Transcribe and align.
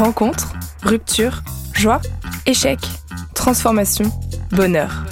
Rencontre, 0.00 0.54
rupture, 0.82 1.42
joie, 1.74 2.00
échec, 2.46 2.78
transformation, 3.34 4.06
bonheur. 4.50 5.04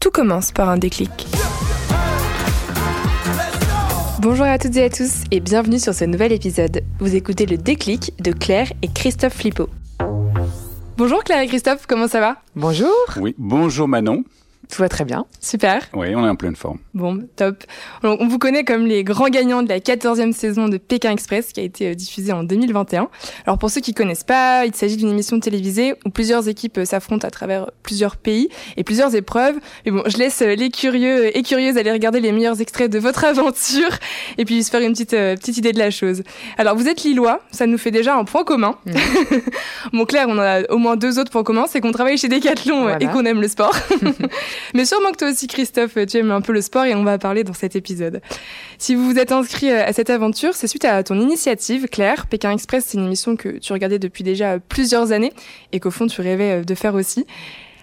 Tout 0.00 0.10
commence 0.10 0.50
par 0.50 0.68
un 0.68 0.76
déclic. 0.76 1.28
Bonjour 4.18 4.44
à 4.44 4.58
toutes 4.58 4.74
et 4.74 4.82
à 4.82 4.90
tous 4.90 5.22
et 5.30 5.38
bienvenue 5.38 5.78
sur 5.78 5.94
ce 5.94 6.04
nouvel 6.04 6.32
épisode. 6.32 6.82
Vous 6.98 7.14
écoutez 7.14 7.46
le 7.46 7.58
déclic 7.58 8.12
de 8.20 8.32
Claire 8.32 8.72
et 8.82 8.88
Christophe 8.88 9.34
Flippo. 9.34 9.68
Bonjour 10.96 11.22
Claire 11.22 11.42
et 11.42 11.46
Christophe, 11.46 11.86
comment 11.86 12.08
ça 12.08 12.18
va? 12.18 12.38
Bonjour. 12.56 12.90
Oui, 13.20 13.36
bonjour 13.38 13.86
Manon. 13.86 14.24
Tout 14.72 14.80
va 14.80 14.88
très 14.88 15.04
bien. 15.04 15.26
Super. 15.38 15.86
Oui, 15.92 16.14
on 16.16 16.24
est 16.24 16.28
en 16.30 16.34
pleine 16.34 16.56
forme. 16.56 16.78
Bon, 16.94 17.28
top. 17.36 17.62
on 18.02 18.26
vous 18.26 18.38
connaît 18.38 18.64
comme 18.64 18.86
les 18.86 19.04
grands 19.04 19.28
gagnants 19.28 19.62
de 19.62 19.68
la 19.68 19.80
14e 19.80 20.32
saison 20.32 20.66
de 20.66 20.78
Pékin 20.78 21.10
Express 21.10 21.52
qui 21.52 21.60
a 21.60 21.62
été 21.62 21.90
euh, 21.90 21.94
diffusée 21.94 22.32
en 22.32 22.42
2021. 22.42 23.10
Alors 23.44 23.58
pour 23.58 23.68
ceux 23.68 23.82
qui 23.82 23.92
connaissent 23.92 24.24
pas, 24.24 24.64
il 24.64 24.74
s'agit 24.74 24.96
d'une 24.96 25.10
émission 25.10 25.38
télévisée 25.40 25.92
où 26.06 26.08
plusieurs 26.10 26.48
équipes 26.48 26.78
euh, 26.78 26.84
s'affrontent 26.86 27.28
à 27.28 27.30
travers 27.30 27.70
plusieurs 27.82 28.16
pays 28.16 28.48
et 28.78 28.82
plusieurs 28.82 29.14
épreuves. 29.14 29.56
Mais 29.84 29.92
bon, 29.92 30.04
je 30.06 30.16
laisse 30.16 30.40
euh, 30.40 30.54
les 30.54 30.70
curieux 30.70 31.36
et 31.36 31.42
curieuses 31.42 31.76
aller 31.76 31.92
regarder 31.92 32.20
les 32.20 32.32
meilleurs 32.32 32.62
extraits 32.62 32.90
de 32.90 32.98
votre 32.98 33.24
aventure 33.26 33.90
et 34.38 34.46
puis 34.46 34.64
se 34.64 34.70
faire 34.70 34.80
une 34.80 34.92
petite, 34.92 35.10
petite 35.10 35.58
idée 35.58 35.72
de 35.72 35.78
la 35.78 35.90
chose. 35.90 36.22
Alors 36.56 36.76
vous 36.76 36.88
êtes 36.88 37.02
lillois, 37.02 37.42
ça 37.50 37.66
nous 37.66 37.76
fait 37.76 37.90
déjà 37.90 38.16
un 38.16 38.24
point 38.24 38.42
commun. 38.42 38.76
Mmh. 38.86 38.92
bon 39.92 40.06
Claire, 40.06 40.28
on 40.30 40.38
a 40.38 40.62
au 40.70 40.78
moins 40.78 40.96
deux 40.96 41.18
autres 41.18 41.30
points 41.30 41.44
communs, 41.44 41.66
c'est 41.68 41.82
qu'on 41.82 41.92
travaille 41.92 42.16
chez 42.16 42.28
Decathlon 42.28 42.96
et 42.98 43.06
qu'on 43.08 43.26
aime 43.26 43.42
le 43.42 43.48
sport. 43.48 43.76
Mais 44.74 44.84
sûrement 44.84 45.12
que 45.12 45.16
toi 45.16 45.30
aussi, 45.30 45.46
Christophe, 45.46 45.96
tu 46.06 46.18
aimes 46.18 46.30
un 46.30 46.40
peu 46.40 46.52
le 46.52 46.60
sport 46.60 46.84
et 46.84 46.94
on 46.94 47.04
va 47.04 47.18
parler 47.18 47.44
dans 47.44 47.52
cet 47.52 47.76
épisode. 47.76 48.20
Si 48.78 48.94
vous 48.94 49.04
vous 49.04 49.18
êtes 49.18 49.32
inscrit 49.32 49.70
euh, 49.70 49.84
à 49.84 49.92
cette 49.92 50.10
aventure, 50.10 50.54
c'est 50.54 50.66
suite 50.66 50.84
à 50.84 51.02
ton 51.02 51.20
initiative, 51.20 51.86
Claire. 51.86 52.26
Pékin 52.26 52.50
Express, 52.50 52.84
c'est 52.88 52.98
une 52.98 53.04
émission 53.04 53.36
que 53.36 53.58
tu 53.58 53.72
regardais 53.72 53.98
depuis 53.98 54.24
déjà 54.24 54.58
plusieurs 54.58 55.12
années 55.12 55.32
et 55.72 55.80
qu'au 55.80 55.90
fond, 55.90 56.06
tu 56.06 56.20
rêvais 56.20 56.60
euh, 56.60 56.64
de 56.64 56.74
faire 56.74 56.94
aussi. 56.94 57.26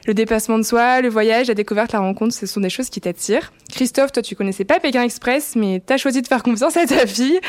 Le 0.07 0.13
dépassement 0.13 0.57
de 0.57 0.63
soi, 0.63 1.01
le 1.01 1.09
voyage, 1.09 1.47
la 1.47 1.53
découverte, 1.53 1.91
la 1.91 1.99
rencontre, 1.99 2.33
ce 2.33 2.45
sont 2.45 2.61
des 2.61 2.69
choses 2.69 2.89
qui 2.89 3.01
t'attirent. 3.01 3.51
Christophe, 3.71 4.11
toi, 4.11 4.23
tu 4.23 4.35
connaissais 4.35 4.65
pas 4.65 4.79
Pékin 4.79 5.03
Express, 5.03 5.55
mais 5.55 5.83
tu 5.85 5.93
as 5.93 5.97
choisi 5.97 6.21
de 6.21 6.27
faire 6.27 6.41
confiance 6.41 6.77
à 6.77 6.85
ta 6.85 7.05
fille. 7.05 7.39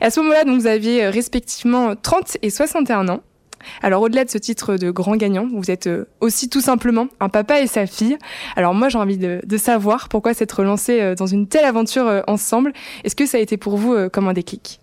Et 0.00 0.04
à 0.04 0.10
ce 0.10 0.20
moment-là, 0.20 0.44
donc, 0.44 0.60
vous 0.60 0.66
aviez 0.66 1.04
euh, 1.04 1.10
respectivement 1.10 1.94
30 1.96 2.38
et 2.40 2.50
61 2.50 3.08
ans. 3.08 3.20
Alors 3.82 4.02
au-delà 4.02 4.24
de 4.24 4.30
ce 4.30 4.38
titre 4.38 4.76
de 4.76 4.90
grand 4.90 5.16
gagnant, 5.16 5.46
vous 5.52 5.70
êtes 5.70 5.86
euh, 5.86 6.06
aussi 6.20 6.48
tout 6.48 6.60
simplement 6.60 7.08
un 7.20 7.28
papa 7.28 7.60
et 7.60 7.66
sa 7.66 7.86
fille. 7.86 8.18
Alors 8.56 8.74
moi 8.74 8.88
j'ai 8.88 8.98
envie 8.98 9.18
de, 9.18 9.40
savoir 9.56 10.08
pourquoi 10.08 10.34
s'être 10.34 10.62
lancé 10.62 11.00
euh, 11.00 11.14
dans 11.14 11.26
une 11.26 11.48
telle 11.48 11.64
aventure 11.64 12.06
euh, 12.06 12.20
ensemble. 12.26 12.72
Est-ce 13.04 13.16
que 13.16 13.26
ça 13.26 13.38
a 13.38 13.40
été 13.40 13.56
pour 13.56 13.76
vous 13.76 14.08
comme 14.10 14.28
un 14.28 14.32
déclic? 14.32 14.80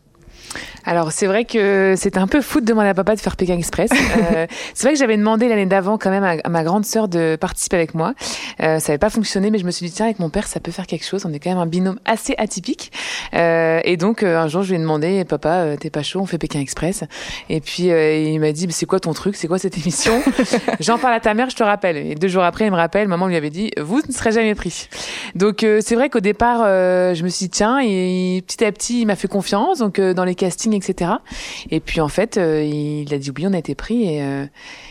Alors 0.85 1.11
c'est 1.11 1.25
vrai 1.25 1.45
que 1.45 1.95
c'était 1.97 2.19
un 2.19 2.27
peu 2.27 2.41
fou 2.41 2.61
de 2.61 2.65
demander 2.65 2.89
à 2.89 2.93
papa 2.93 3.15
de 3.15 3.19
faire 3.19 3.35
Pékin 3.35 3.57
Express. 3.57 3.91
Euh, 4.15 4.47
c'est 4.73 4.83
vrai 4.87 4.93
que 4.93 4.99
j'avais 4.99 5.17
demandé 5.17 5.47
l'année 5.49 5.65
d'avant 5.65 5.97
quand 5.97 6.09
même 6.09 6.23
à, 6.23 6.49
ma 6.49 6.63
grande 6.63 6.85
sœur 6.85 7.07
de 7.07 7.37
participer 7.39 7.75
avec 7.75 7.93
moi. 7.93 8.13
Euh, 8.61 8.79
ça 8.79 8.91
n'avait 8.91 8.97
pas 8.97 9.09
fonctionné, 9.09 9.51
mais 9.51 9.57
je 9.57 9.65
me 9.65 9.71
suis 9.71 9.85
dit 9.85 9.91
tiens 9.91 10.05
avec 10.05 10.19
mon 10.19 10.29
père 10.29 10.47
ça 10.47 10.59
peut 10.59 10.71
faire 10.71 10.87
quelque 10.87 11.05
chose. 11.05 11.25
On 11.25 11.33
est 11.33 11.39
quand 11.39 11.49
même 11.49 11.59
un 11.59 11.65
binôme 11.65 11.99
assez 12.05 12.33
atypique. 12.37 12.91
Euh, 13.33 13.81
et 13.83 13.97
donc 13.97 14.23
euh, 14.23 14.37
un 14.37 14.47
jour 14.47 14.63
je 14.63 14.69
lui 14.69 14.75
ai 14.75 14.79
demandé 14.79 15.25
papa 15.25 15.49
euh, 15.49 15.75
t'es 15.77 15.89
pas 15.89 16.03
chaud 16.03 16.21
on 16.21 16.25
fait 16.25 16.37
Pékin 16.37 16.59
Express. 16.59 17.03
Et 17.49 17.59
puis 17.61 17.85
il 17.85 18.39
m'a 18.39 18.51
dit 18.51 18.67
c'est 18.69 18.85
quoi 18.85 18.99
ton 18.99 19.13
truc? 19.13 19.35
C'est 19.35 19.47
quoi 19.47 19.57
cette 19.59 19.77
émission? 19.77 20.21
J'en 20.79 20.97
parle 20.97 21.13
à 21.13 21.19
ta 21.19 21.33
mère 21.33 21.49
je 21.49 21.55
te 21.55 21.63
rappelle. 21.63 21.97
Et 21.97 22.15
deux 22.15 22.27
jours 22.27 22.43
après 22.43 22.65
il 22.65 22.71
me 22.71 22.77
rappelle 22.77 23.07
maman 23.07 23.27
lui 23.27 23.35
avait 23.35 23.49
dit 23.49 23.71
vous 23.79 24.01
ne 24.07 24.13
serez 24.13 24.31
jamais 24.31 24.55
pris. 24.55 24.87
Donc 25.35 25.65
c'est 25.81 25.95
vrai 25.95 26.09
qu'au 26.09 26.19
départ 26.19 26.59
je 26.65 27.23
me 27.23 27.29
suis 27.29 27.45
dit 27.45 27.49
tiens 27.49 27.79
et 27.79 28.43
petit 28.45 28.63
à 28.63 28.71
petit 28.71 29.01
il 29.01 29.05
m'a 29.05 29.15
fait 29.15 29.27
confiance 29.27 29.79
donc 29.79 29.99
dans 29.99 30.23
les 30.23 30.34
casting, 30.35 30.73
etc. 30.73 31.11
Et 31.71 31.79
puis 31.79 32.01
en 32.01 32.07
fait, 32.07 32.37
euh, 32.37 32.63
il 32.63 33.13
a 33.13 33.17
dit 33.17 33.31
oui, 33.35 33.45
on 33.47 33.53
a 33.53 33.57
été 33.57 33.75
pris 33.75 34.21
euh, 34.21 34.45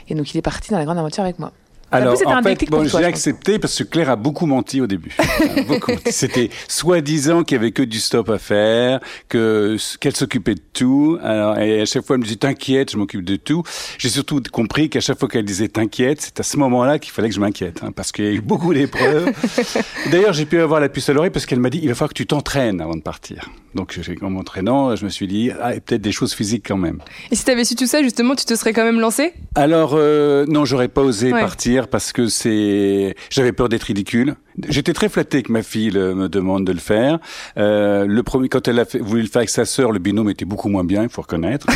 et 0.08 0.14
donc 0.14 0.34
il 0.34 0.38
est 0.38 0.42
parti 0.42 0.70
dans 0.70 0.78
la 0.78 0.84
grande 0.84 0.98
aventure 0.98 1.22
avec 1.22 1.38
moi. 1.38 1.52
Alors, 1.94 2.14
en, 2.26 2.42
fait, 2.42 2.68
bon, 2.68 2.84
j'ai 2.84 3.04
accepté 3.04 3.58
parce 3.58 3.78
que 3.78 3.84
Claire 3.84 4.10
a 4.10 4.16
beaucoup 4.16 4.46
menti 4.46 4.80
au 4.80 4.86
début. 4.86 5.16
C'était 6.10 6.50
soi-disant 6.68 7.44
qu'il 7.44 7.56
y 7.56 7.60
avait 7.60 7.72
que 7.72 7.82
du 7.82 8.00
stop 8.00 8.30
à 8.30 8.38
faire, 8.38 9.00
que 9.28 9.76
qu'elle 10.00 10.16
s'occupait 10.16 10.56
de 10.56 10.62
tout. 10.72 11.18
Alors, 11.22 11.58
et 11.58 11.82
à 11.82 11.84
chaque 11.84 12.04
fois, 12.04 12.16
elle 12.16 12.22
me 12.22 12.26
dit 12.26 12.36
t'inquiète, 12.36 12.90
je 12.92 12.96
m'occupe 12.96 13.24
de 13.24 13.36
tout. 13.36 13.62
J'ai 13.98 14.08
surtout 14.08 14.42
compris 14.52 14.90
qu'à 14.90 15.00
chaque 15.00 15.18
fois 15.18 15.28
qu'elle 15.28 15.44
disait 15.44 15.68
t'inquiète, 15.68 16.20
c'est 16.20 16.40
à 16.40 16.42
ce 16.42 16.56
moment-là 16.56 16.98
qu'il 16.98 17.12
fallait 17.12 17.28
que 17.28 17.34
je 17.34 17.40
m'inquiète, 17.40 17.80
hein, 17.82 17.92
parce 17.94 18.12
qu'il 18.12 18.24
y 18.24 18.28
a 18.28 18.32
eu 18.32 18.40
beaucoup 18.40 18.74
d'épreuves. 18.74 19.32
D'ailleurs, 20.10 20.32
j'ai 20.32 20.46
pu 20.46 20.60
avoir 20.60 20.80
la 20.80 20.88
puce 20.88 21.08
à 21.08 21.12
l'oreille 21.12 21.30
parce 21.30 21.46
qu'elle 21.46 21.60
m'a 21.60 21.70
dit 21.70 21.78
il 21.82 21.88
va 21.88 21.94
falloir 21.94 22.10
que 22.10 22.14
tu 22.14 22.26
t'entraînes 22.26 22.80
avant 22.80 22.96
de 22.96 23.02
partir. 23.02 23.50
Donc, 23.74 23.98
en 24.22 24.30
m'entraînant, 24.30 24.94
je 24.94 25.04
me 25.04 25.10
suis 25.10 25.26
dit 25.26 25.50
ah, 25.60 25.72
peut-être 25.72 26.02
des 26.02 26.12
choses 26.12 26.32
physiques 26.32 26.64
quand 26.66 26.76
même. 26.76 26.98
Et 27.30 27.36
si 27.36 27.44
tu 27.44 27.50
avais 27.50 27.64
su 27.64 27.74
tout 27.74 27.86
ça, 27.86 28.02
justement, 28.02 28.36
tu 28.36 28.44
te 28.44 28.54
serais 28.54 28.72
quand 28.72 28.84
même 28.84 29.00
lancé 29.00 29.32
Alors, 29.56 29.94
euh, 29.94 30.46
non, 30.46 30.64
j'aurais 30.64 30.88
pas 30.88 31.02
osé 31.02 31.30
partir 31.30 31.83
parce 31.88 32.12
que 32.12 32.26
c'est, 32.26 33.14
j'avais 33.30 33.52
peur 33.52 33.68
d'être 33.68 33.84
ridicule. 33.84 34.36
J'étais 34.68 34.92
très 34.92 35.08
flatté 35.08 35.42
que 35.42 35.50
ma 35.50 35.62
fille 35.62 35.90
me 35.90 36.28
demande 36.28 36.64
de 36.64 36.72
le 36.72 36.78
faire. 36.78 37.18
Euh, 37.56 38.06
le 38.06 38.22
premier, 38.22 38.48
quand 38.48 38.68
elle 38.68 38.78
a 38.78 38.84
fait, 38.84 38.98
voulu 38.98 39.22
le 39.22 39.28
faire 39.28 39.40
avec 39.40 39.48
sa 39.48 39.64
sœur, 39.64 39.90
le 39.90 39.98
binôme 39.98 40.30
était 40.30 40.44
beaucoup 40.44 40.68
moins 40.68 40.84
bien, 40.84 41.02
il 41.02 41.08
faut 41.08 41.22
reconnaître. 41.22 41.66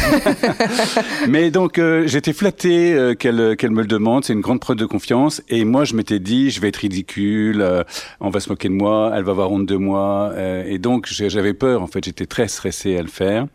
Mais 1.29 1.51
donc 1.51 1.79
euh, 1.79 2.07
j'étais 2.07 2.33
flatté 2.33 2.93
euh, 2.95 3.15
qu'elle 3.15 3.57
qu'elle 3.57 3.73
me 3.73 3.81
le 3.81 3.89
demande. 3.89 4.25
C'est 4.25 4.33
une 4.33 4.41
grande 4.41 4.61
preuve 4.61 4.77
de 4.77 4.87
confiance. 4.87 5.43
Et 5.49 5.65
moi, 5.65 5.85
je 5.85 5.95
m'étais 5.95 6.21
dit, 6.21 6.51
je 6.51 6.61
vais 6.61 6.69
être 6.69 6.77
ridicule, 6.77 7.63
euh, 7.63 7.83
on 8.21 8.31
va 8.31 8.39
se 8.39 8.49
moquer 8.49 8.69
de 8.69 8.75
moi, 8.75 9.13
elle 9.15 9.25
va 9.25 9.33
avoir 9.33 9.51
honte 9.51 9.67
de 9.67 9.77
moi. 9.77 10.33
et 10.67 10.79
donc 10.79 11.07
j'avais 11.09 11.55
peur. 11.55 11.83
En 11.83 11.87
fait, 11.89 12.05
j'étais 12.05 12.27
très 12.27 12.47
stressé 12.49 12.97
à 12.97 13.03
le 13.03 13.09
faire. 13.09 13.47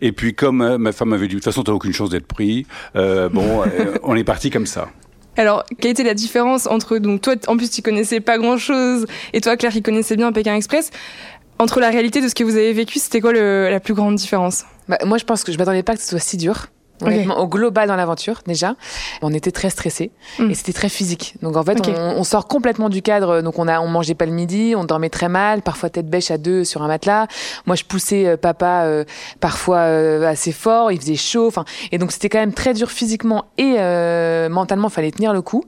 Et 0.00 0.12
puis 0.12 0.34
comme 0.34 0.76
ma 0.76 0.92
femme 0.92 1.10
m'avait 1.10 1.28
dit, 1.28 1.34
de 1.34 1.38
toute 1.38 1.44
façon, 1.44 1.62
t'as 1.62 1.72
aucune 1.72 1.92
chance 1.92 2.10
d'être 2.10 2.26
pris. 2.26 2.66
bon, 2.94 3.62
on 4.02 4.16
est 4.16 4.24
parti 4.24 4.50
comme 4.50 4.66
ça. 4.66 4.88
Alors, 5.36 5.64
quelle 5.80 5.90
était 5.92 6.04
la 6.04 6.14
différence 6.14 6.66
entre 6.66 6.98
donc 6.98 7.20
toi, 7.20 7.34
en 7.48 7.56
plus 7.56 7.70
tu 7.70 7.82
connaissais 7.82 8.20
pas 8.20 8.38
grand 8.38 8.56
chose, 8.56 9.06
et 9.32 9.40
toi 9.40 9.56
Claire 9.56 9.72
qui 9.72 9.82
connaissait 9.82 10.16
bien 10.16 10.30
Pékin 10.32 10.54
Express, 10.54 10.90
entre 11.58 11.80
la 11.80 11.90
réalité 11.90 12.20
de 12.20 12.28
ce 12.28 12.34
que 12.34 12.44
vous 12.44 12.56
avez 12.56 12.72
vécu, 12.72 12.98
c'était 12.98 13.20
quoi 13.20 13.32
la 13.32 13.80
plus 13.80 13.94
grande 13.94 14.16
différence? 14.16 14.64
Bah, 14.88 14.98
Moi, 15.04 15.18
je 15.18 15.24
pense 15.24 15.44
que 15.44 15.52
je 15.52 15.58
m'attendais 15.58 15.82
pas 15.82 15.94
que 15.94 16.02
ce 16.02 16.08
soit 16.08 16.18
si 16.18 16.36
dur 16.36 16.66
au 17.36 17.48
global 17.48 17.88
dans 17.88 17.96
l'aventure 17.96 18.40
déjà, 18.46 18.74
on 19.22 19.32
était 19.32 19.50
très 19.50 19.70
stressés 19.70 20.10
hmm. 20.38 20.50
et 20.50 20.54
c'était 20.54 20.72
très 20.72 20.88
physique. 20.88 21.34
Donc 21.42 21.56
en 21.56 21.62
fait, 21.62 21.78
on, 21.88 22.24
sort 22.24 22.46
complètement 22.46 22.88
du 22.88 23.02
cadre. 23.02 23.42
Donc 23.42 23.58
on 23.58 23.68
a, 23.68 23.80
on 23.80 23.88
mangeait 23.88 24.14
pas 24.14 24.26
le 24.26 24.32
midi, 24.32 24.74
on 24.76 24.84
dormait 24.84 25.10
très 25.10 25.28
mal, 25.28 25.62
parfois 25.62 25.90
tête 25.90 26.08
bêche 26.08 26.30
à 26.30 26.38
deux 26.38 26.64
sur 26.64 26.82
un 26.82 26.88
matelas. 26.88 27.26
Moi, 27.66 27.76
je 27.76 27.84
poussais 27.84 28.26
euh, 28.26 28.36
papa 28.36 28.84
euh, 28.84 29.04
parfois 29.40 29.78
euh, 29.78 30.26
assez 30.26 30.52
fort, 30.52 30.92
il 30.92 31.00
faisait 31.00 31.16
chaud. 31.16 31.46
Enfin, 31.46 31.64
et 31.92 31.98
donc 31.98 32.12
c'était 32.12 32.28
quand 32.28 32.38
même 32.38 32.54
très 32.54 32.74
dur 32.74 32.90
physiquement 32.90 33.46
et 33.58 33.74
mentalement. 34.48 34.88
Fallait 34.88 35.10
tenir 35.10 35.32
le 35.32 35.42
coup. 35.42 35.64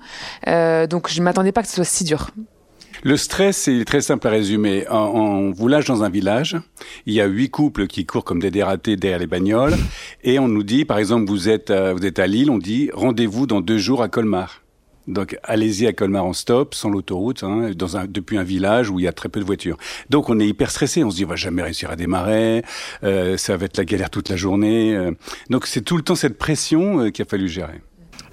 donc 0.46 1.08
je 1.08 1.22
m'attendais 1.22 1.52
pas 1.52 1.62
que 1.62 1.68
ce 1.68 1.74
soit 1.74 1.84
si 1.84 2.04
dur. 2.04 2.30
Le 3.06 3.16
stress, 3.16 3.56
c'est 3.56 3.84
très 3.84 4.00
simple 4.00 4.26
à 4.26 4.30
résumer. 4.32 4.84
On, 4.90 5.52
vous 5.52 5.68
lâche 5.68 5.84
dans 5.84 6.02
un 6.02 6.08
village, 6.08 6.56
il 7.06 7.14
y 7.14 7.20
a 7.20 7.26
huit 7.26 7.50
couples 7.50 7.86
qui 7.86 8.04
courent 8.04 8.24
comme 8.24 8.40
des 8.40 8.50
dératés 8.50 8.96
derrière 8.96 9.20
les 9.20 9.28
bagnoles, 9.28 9.76
et 10.24 10.40
on 10.40 10.48
nous 10.48 10.64
dit, 10.64 10.84
par 10.84 10.98
exemple, 10.98 11.26
vous 11.28 11.48
êtes, 11.48 11.70
vous 11.70 12.04
êtes 12.04 12.18
à 12.18 12.26
Lille, 12.26 12.50
on 12.50 12.58
dit 12.58 12.90
rendez-vous 12.92 13.46
dans 13.46 13.60
deux 13.60 13.78
jours 13.78 14.02
à 14.02 14.08
Colmar. 14.08 14.62
Donc 15.06 15.38
allez-y 15.44 15.86
à 15.86 15.92
Colmar 15.92 16.24
en 16.24 16.32
stop, 16.32 16.74
sans 16.74 16.90
l'autoroute, 16.90 17.44
hein, 17.44 17.70
dans 17.76 17.96
un, 17.96 18.06
depuis 18.06 18.38
un 18.38 18.42
village 18.42 18.90
où 18.90 18.98
il 18.98 19.04
y 19.04 19.08
a 19.08 19.12
très 19.12 19.28
peu 19.28 19.38
de 19.38 19.44
voitures. 19.44 19.76
Donc 20.10 20.28
on 20.28 20.40
est 20.40 20.48
hyper 20.48 20.72
stressé, 20.72 21.04
on 21.04 21.10
se 21.12 21.16
dit 21.18 21.24
on 21.24 21.28
va 21.28 21.36
jamais 21.36 21.62
réussir 21.62 21.92
à 21.92 21.94
démarrer, 21.94 22.64
euh, 23.04 23.36
ça 23.36 23.56
va 23.56 23.66
être 23.66 23.76
la 23.76 23.84
galère 23.84 24.10
toute 24.10 24.30
la 24.30 24.36
journée. 24.36 24.96
Euh. 24.96 25.12
Donc 25.48 25.68
c'est 25.68 25.82
tout 25.82 25.96
le 25.96 26.02
temps 26.02 26.16
cette 26.16 26.38
pression 26.38 27.02
euh, 27.02 27.10
qu'il 27.10 27.22
a 27.22 27.28
fallu 27.28 27.46
gérer. 27.46 27.82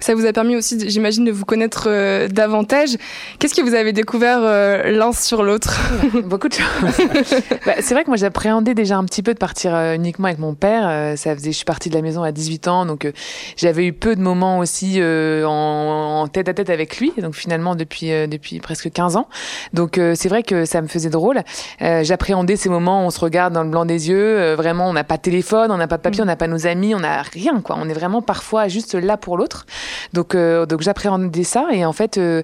Ça 0.04 0.14
vous 0.14 0.26
a 0.26 0.34
permis 0.34 0.54
aussi, 0.54 0.78
j'imagine, 0.90 1.24
de 1.24 1.32
vous 1.32 1.46
connaître 1.46 1.84
euh, 1.86 2.28
davantage. 2.28 2.98
Qu'est-ce 3.38 3.54
que 3.54 3.62
vous 3.62 3.72
avez 3.72 3.94
découvert 3.94 4.40
euh, 4.42 4.90
l'un 4.90 5.14
sur 5.14 5.42
l'autre? 5.42 5.80
Beaucoup 6.24 6.50
de 6.50 6.52
choses. 6.52 6.66
bah, 7.64 7.72
c'est 7.80 7.94
vrai 7.94 8.04
que 8.04 8.10
moi 8.10 8.18
j'appréhendais 8.18 8.74
déjà 8.74 8.98
un 8.98 9.04
petit 9.06 9.22
peu 9.22 9.32
de 9.32 9.38
partir 9.38 9.74
euh, 9.74 9.94
uniquement 9.94 10.26
avec 10.26 10.38
mon 10.38 10.52
père. 10.52 11.16
ça 11.16 11.34
faisait, 11.34 11.52
je 11.52 11.56
suis 11.56 11.64
partie 11.64 11.88
de 11.88 11.94
la 11.94 12.02
maison 12.02 12.22
à 12.22 12.32
18 12.32 12.68
ans, 12.68 12.84
donc 12.84 13.10
j'avais 13.56 13.86
eu 13.86 13.94
peu 13.94 14.14
de 14.14 14.20
moments 14.20 14.58
aussi 14.58 15.00
en, 15.02 16.28
tête 16.30 16.50
à 16.50 16.52
tête 16.52 16.68
avec 16.68 16.98
lui. 16.98 17.14
Donc 17.16 17.34
finalement 17.34 17.74
depuis 17.74 18.10
depuis 18.28 18.60
presque 18.60 18.92
15 18.92 19.16
ans. 19.16 19.26
Donc 19.72 19.98
c'est 20.14 20.28
vrai 20.28 20.42
que 20.42 20.66
ça 20.66 20.82
me 20.82 20.86
faisait 20.86 21.08
drôle. 21.08 21.40
j'appréhendais 21.80 22.56
ces 22.56 22.68
moments 22.68 23.04
où 23.04 23.06
on 23.06 23.10
se 23.10 23.20
regarde 23.20 23.54
dans 23.54 23.62
le 23.62 23.70
blanc 23.70 23.86
des 23.86 24.10
yeux. 24.10 24.52
vraiment, 24.52 24.86
on 24.86 24.92
n'a 24.92 25.04
pas 25.04 25.16
de 25.16 25.22
téléphone, 25.22 25.70
on 25.70 25.78
n'a 25.78 25.88
pas 25.88 25.96
de 25.96 26.02
papier, 26.02 26.20
mm. 26.20 26.24
on 26.24 26.26
n'a 26.26 26.36
pas 26.36 26.48
nos 26.48 26.66
amis, 26.66 26.94
on 26.94 27.00
n'a 27.00 27.22
rien 27.22 27.62
quoi. 27.62 27.78
On 27.80 27.88
est 27.88 27.94
vraiment 27.94 28.20
parfois 28.20 28.68
juste 28.68 28.94
là 28.94 29.16
pour 29.16 29.38
l'autre. 29.38 29.64
Donc, 30.12 30.34
euh, 30.34 30.66
donc 30.66 30.80
j'appréhendais 30.80 31.44
ça 31.44 31.66
et 31.72 31.84
en 31.84 31.92
fait, 31.92 32.18
euh, 32.18 32.42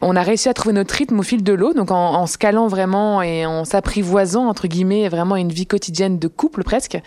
on 0.00 0.16
a 0.16 0.22
réussi 0.22 0.48
à 0.48 0.54
trouver 0.54 0.72
notre 0.72 0.94
rythme 0.94 1.18
au 1.18 1.22
fil 1.22 1.42
de 1.42 1.52
l'eau, 1.52 1.72
donc 1.72 1.90
en, 1.90 2.14
en 2.14 2.26
se 2.26 2.38
calant 2.38 2.66
vraiment 2.66 3.22
et 3.22 3.46
en 3.46 3.64
s'apprivoisant 3.64 4.48
entre 4.48 4.66
guillemets 4.66 5.08
vraiment 5.08 5.36
une 5.36 5.50
vie 5.50 5.66
quotidienne 5.66 6.18
de 6.18 6.28
couple 6.28 6.64
presque, 6.64 6.98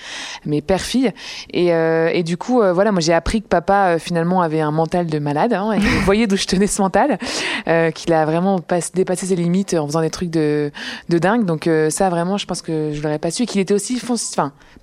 mais 0.45 0.61
père-fille. 0.61 1.11
Et, 1.51 1.73
euh, 1.73 2.09
et 2.13 2.23
du 2.23 2.37
coup, 2.37 2.61
voilà, 2.73 2.91
moi 2.91 3.01
j'ai 3.01 3.13
appris 3.13 3.41
que 3.41 3.47
papa 3.47 3.97
finalement 3.99 4.41
avait 4.41 4.61
un 4.61 4.71
mental 4.71 5.07
de 5.07 5.19
malade. 5.19 5.53
Hein, 5.53 5.73
et 5.73 5.79
vous 5.79 6.01
voyez 6.01 6.27
d'où 6.27 6.37
je 6.37 6.45
tenais 6.45 6.67
ce 6.67 6.81
mental, 6.81 7.17
qu'il 7.93 8.13
a 8.13 8.25
vraiment 8.25 8.59
dépassé 8.93 9.25
ses 9.25 9.35
limites 9.35 9.73
en 9.73 9.87
faisant 9.87 10.01
des 10.01 10.09
trucs 10.09 10.29
de, 10.29 10.71
de 11.09 11.17
dingue. 11.17 11.45
Donc 11.45 11.69
ça 11.89 12.09
vraiment, 12.09 12.37
je 12.37 12.45
pense 12.45 12.61
que 12.61 12.91
je 12.93 13.01
l'aurais 13.01 13.19
pas 13.19 13.31
su 13.31 13.43
et 13.43 13.45
qu'il 13.45 13.61
était 13.61 13.73
aussi, 13.73 14.01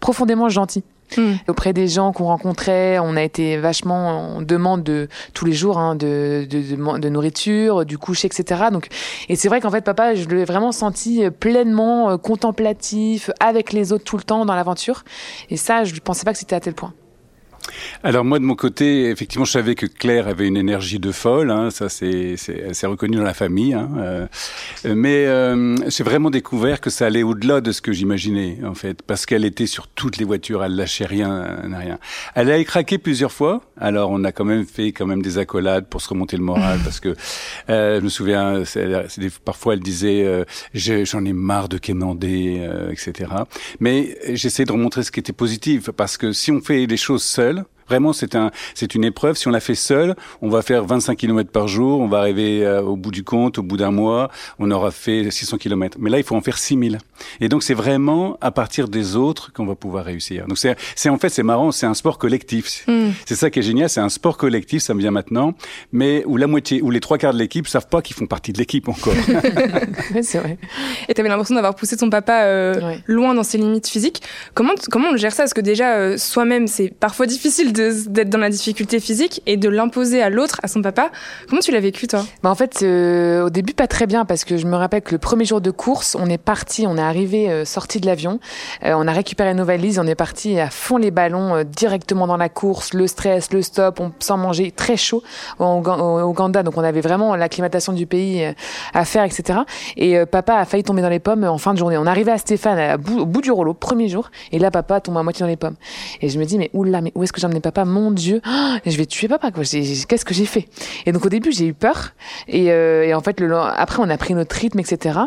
profondément 0.01 0.49
gentil. 0.49 0.85
Hmm. 1.17 1.35
Auprès 1.49 1.73
des 1.73 1.89
gens 1.89 2.13
qu'on 2.13 2.25
rencontrait, 2.25 2.99
on 2.99 3.17
a 3.17 3.23
été 3.23 3.57
vachement 3.57 4.37
en 4.37 4.43
demande 4.43 4.83
de 4.83 5.09
tous 5.35 5.45
les 5.45 5.53
jours 5.53 5.79
hein, 5.79 5.95
de, 5.95 6.47
de, 6.49 6.99
de, 6.99 7.09
nourriture, 7.09 7.85
du 7.85 7.99
coucher, 7.99 8.27
etc. 8.27 8.65
Donc, 8.73 8.89
et 9.29 9.37
c'est 9.37 9.49
vrai 9.49 9.61
qu'en 9.61 9.71
fait, 9.71 9.83
papa, 9.83 10.15
je 10.15 10.29
l'ai 10.29 10.45
vraiment 10.45 10.73
senti 10.73 11.23
pleinement 11.39 12.11
euh, 12.11 12.17
contemplatif, 12.17 13.31
avec 13.41 13.73
les 13.73 13.93
autres 13.93 14.05
tout 14.05 14.17
le 14.17 14.23
temps 14.23 14.45
dans 14.45 14.55
l'aventure. 14.55 15.05
Et 15.51 15.57
ça, 15.57 15.85
je 15.85 15.95
ne 15.95 16.01
pensais 16.01 16.25
pas 16.25 16.33
que 16.33 16.39
c'était 16.39 16.57
à 16.57 16.61
tel 16.61 16.75
point. 16.75 16.93
Alors 18.03 18.25
moi 18.25 18.39
de 18.39 18.45
mon 18.45 18.55
côté, 18.55 19.11
effectivement, 19.11 19.45
je 19.45 19.53
savais 19.53 19.75
que 19.75 19.87
Claire 19.87 20.29
avait 20.29 20.49
une 20.49 20.57
énergie 20.57 20.99
de 20.99 21.13
folle. 21.13 21.51
Hein, 21.51 21.71
ça 21.71 21.89
c'est 21.89 22.37
reconnu 22.87 23.17
dans 23.17 23.23
la 23.23 23.35
famille. 23.35 23.75
Hein, 23.75 23.91
euh, 23.99 24.27
mais 24.85 25.27
euh, 25.27 25.77
j'ai 25.89 26.05
vraiment 26.05 26.31
découvert 26.31 26.81
que 26.81 26.91
ça 26.91 27.07
allait 27.07 27.23
au-delà 27.23 27.61
de 27.61 27.73
ce 27.73 27.81
que 27.81 27.93
j'imaginais 27.93 28.59
en 28.65 28.75
fait, 28.75 29.03
parce 29.03 29.27
qu'elle 29.27 29.45
était 29.45 29.67
sur 29.67 29.89
toutes 29.89 30.17
les 30.17 30.25
voitures, 30.25 30.65
elle 30.65 30.75
lâchait 30.75 31.07
rien, 31.07 31.61
rien. 31.65 31.99
Elle 32.35 32.51
a 32.51 32.63
craqué 32.65 32.99
plusieurs 32.99 33.33
fois. 33.33 33.63
Alors 33.79 34.11
on 34.11 34.25
a 34.25 34.33
quand 34.33 34.45
même 34.45 34.67
fait 34.67 34.93
quand 34.93 35.07
même 35.07 35.23
des 35.23 35.39
accolades 35.39 35.87
pour 35.87 36.01
se 36.01 36.09
remonter 36.09 36.37
le 36.37 36.43
moral, 36.43 36.81
parce 36.85 37.01
que 37.01 37.15
euh, 37.71 38.01
je 38.01 38.05
me 38.05 38.09
souviens, 38.09 38.63
parfois 39.45 39.75
elle 39.75 39.81
disait 39.81 40.45
j'en 40.75 41.25
ai 41.25 41.33
marre 41.33 41.69
de 41.69 41.79
quémander, 41.79 42.69
etc. 42.91 43.31
Mais 43.81 44.17
j'essaie 44.35 44.65
de 44.65 44.73
remontrer 44.73 45.03
ce 45.03 45.11
qui 45.11 45.21
était 45.21 45.33
positif, 45.33 45.91
parce 45.91 46.17
que 46.17 46.33
si 46.33 46.51
on 46.51 46.61
fait 46.61 46.87
les 46.87 46.97
choses 46.97 47.23
seules 47.23 47.65
Vraiment, 47.93 48.15
c'est 48.15 48.37
un, 48.37 48.51
c'est 48.75 48.95
une 48.95 49.05
épreuve. 49.05 49.37
Si 49.37 49.49
on 49.49 49.51
la 49.51 49.61
fait 49.61 49.75
seul, 49.75 50.17
on 50.41 50.49
va 50.49 50.63
faire 50.63 50.87
25 50.87 51.15
km 51.15 51.51
par 51.51 51.69
jour, 51.69 52.01
on 52.01 52.09
va 52.09 52.21
arriver 52.21 52.65
euh, 52.65 52.81
au 52.81 52.97
bout 52.97 53.11
du 53.11 53.23
compte, 53.23 53.59
au 53.59 53.63
bout 53.63 53.77
d'un 53.77 53.91
mois, 53.91 54.31
on 54.59 54.71
aura 54.71 54.91
fait 54.91 55.31
600 55.31 55.59
km. 55.59 55.99
Mais 56.01 56.09
là, 56.09 56.17
il 56.17 56.25
faut 56.25 56.35
en 56.35 56.41
faire 56.41 56.57
6000. 56.57 56.97
Et 57.43 57.51
donc, 57.51 57.63
c'est 57.63 57.75
vraiment 57.75 58.39
à 58.41 58.51
partir 58.51 58.89
des 58.89 59.15
autres 59.15 59.53
qu'on 59.53 59.67
va 59.67 59.75
pouvoir 59.75 60.07
réussir. 60.07 60.47
Donc, 60.47 60.57
c'est, 60.57 60.75
c'est 60.97 61.11
en 61.11 61.19
fait, 61.19 61.29
c'est 61.29 61.43
marrant, 61.43 61.71
c'est 61.71 61.85
un 61.85 61.93
sport 61.93 62.17
collectif. 62.17 62.85
Hmm. 62.89 63.11
C'est 63.27 63.35
ça 63.35 63.51
qui 63.51 63.59
est 63.59 63.63
génial, 63.63 63.91
c'est 63.91 64.01
un 64.01 64.09
sport 64.09 64.39
collectif, 64.39 64.83
ça 64.83 64.95
me 64.95 65.01
vient 65.01 65.11
maintenant, 65.11 65.53
mais 65.93 66.25
où 66.25 66.39
la 66.39 66.47
moitié, 66.47 66.81
où 66.81 66.91
les 66.91 67.01
trois 67.01 67.19
quarts 67.19 67.35
de 67.35 67.39
l'équipe 67.39 67.69
savent 67.69 67.89
pas 67.89 68.01
qu'ils 68.01 68.17
font 68.17 68.27
partie 68.27 68.55
de 68.55 68.59
l'équipe 68.59 68.89
encore. 68.89 69.13
c'est 70.23 70.39
vrai. 70.39 70.57
Et 71.11 71.13
tu 71.13 71.21
avais 71.21 71.29
l'impression 71.29 71.57
d'avoir 71.57 71.75
poussé 71.75 71.99
ton 71.99 72.09
papa 72.09 72.45
euh, 72.45 72.95
loin 73.07 73.35
dans 73.35 73.43
ses 73.43 73.59
limites 73.59 73.89
physiques. 73.89 74.23
Comment, 74.55 74.73
comment 74.91 75.09
on 75.13 75.17
gère 75.19 75.33
ça? 75.33 75.43
Parce 75.43 75.53
que 75.53 75.61
déjà, 75.61 75.97
euh, 75.97 76.17
soi-même, 76.17 76.67
c'est 76.69 76.89
parfois 76.89 77.27
difficile 77.27 77.75
d'être 77.91 78.31
dans 78.31 78.39
la 78.39 78.51
difficulté 78.51 79.01
physique 79.01 79.43
et 79.47 79.57
de 79.57 79.69
l'imposer 79.69 80.23
à 80.23 80.31
l'autre, 80.31 80.61
à 80.63 80.69
son 80.69 80.83
papa. 80.83 81.11
Comment 81.49 81.61
tu 81.61 81.73
l'as 81.73 81.81
vécu, 81.81 82.07
toi? 82.07 82.25
Bah 82.43 82.51
En 82.51 82.55
fait, 82.55 82.83
euh, 82.83 83.47
au 83.47 83.51
début, 83.51 83.75
pas 83.75 83.87
très 83.87 84.07
bien, 84.07 84.25
parce 84.25 84.45
que 84.45 84.57
je 84.57 84.67
me 84.67 84.77
rappelle 84.77 85.03
que 85.03 85.13
le 85.13 85.19
premier 85.19 85.45
jour 85.45 85.61
de 85.61 85.71
course, 85.71 86.17
on 86.19 86.27
est 86.27 86.39
parti, 86.39 86.87
on 86.87 86.97
est 86.97 87.03
arrivé, 87.03 87.51
euh, 87.51 87.65
sorti 87.65 88.01
de 88.01 88.07
l'avion, 88.07 88.41
euh, 88.85 88.95
on 88.97 89.07
a 89.07 89.13
récupéré 89.13 89.55
nos 89.55 89.65
valises, 89.65 89.99
on 89.99 90.07
est 90.07 90.15
parti 90.15 90.59
à 90.59 90.71
fond 90.71 90.97
les 90.97 91.11
ballons, 91.11 91.65
directement 91.65 92.27
dans 92.27 92.37
la 92.37 92.49
course, 92.49 92.95
le 92.95 93.07
stress, 93.07 93.53
le 93.53 93.63
stop, 93.63 94.01
on 94.01 94.13
sans 94.19 94.37
manger, 94.37 94.71
très 94.71 94.97
chaud 94.97 95.23
au, 95.59 95.65
Ouganda, 95.65 96.63
donc 96.63 96.77
on 96.77 96.85
avait 96.85 97.01
vraiment 97.01 97.35
l'acclimatation 97.37 97.93
du 97.93 98.07
pays 98.07 98.47
à 98.95 99.05
faire, 99.05 99.25
etc. 99.25 99.61
Et 99.97 100.25
papa 100.27 100.57
a 100.57 100.65
failli 100.65 100.85
tomber 100.85 101.03
dans 101.03 101.09
les 101.09 101.19
pommes 101.19 101.45
en 101.45 101.59
fin 101.59 101.73
de 101.73 101.79
journée. 101.79 101.97
On 101.99 102.07
arrivait 102.07 102.33
à 102.33 102.39
Stéphane, 102.39 103.01
au 103.19 103.27
bout 103.27 103.41
du 103.41 103.51
rouleau, 103.51 103.75
premier 103.75 104.09
jour, 104.09 104.31
et 104.53 104.59
là, 104.59 104.71
papa 104.71 105.01
tombe 105.01 105.17
à 105.17 105.23
moitié 105.23 105.45
dans 105.45 105.49
les 105.49 105.57
pommes. 105.57 105.77
Et 106.21 106.29
je 106.29 106.39
me 106.39 106.45
dis, 106.45 106.59
mais 106.59 106.71
oula, 106.73 107.01
mais 107.01 107.13
où 107.15 107.23
est-ce 107.23 107.33
que 107.33 107.41
j'emmenais 107.41 107.61
papa 107.63 107.85
Mon 107.85 108.11
Dieu, 108.11 108.41
je 108.87 108.97
vais 108.97 109.07
tuer 109.07 109.29
papa. 109.29 109.51
Qu'est-ce 109.51 110.25
que 110.25 110.35
j'ai 110.35 110.47
fait? 110.47 110.69
Et 111.07 111.13
donc 111.13 111.25
au 111.25 111.29
début, 111.29 111.53
j'ai 111.53 111.67
eu 111.67 111.75
peur. 111.75 112.13
Et, 112.49 112.71
euh, 112.71 113.17
en 113.17 113.21
fait, 113.21 113.41
le, 113.41 113.57
après, 113.57 114.03
on 114.03 114.09
a 114.09 114.17
pris 114.17 114.35
notre 114.35 114.55
rythme, 114.57 114.81
etc. 114.81 115.19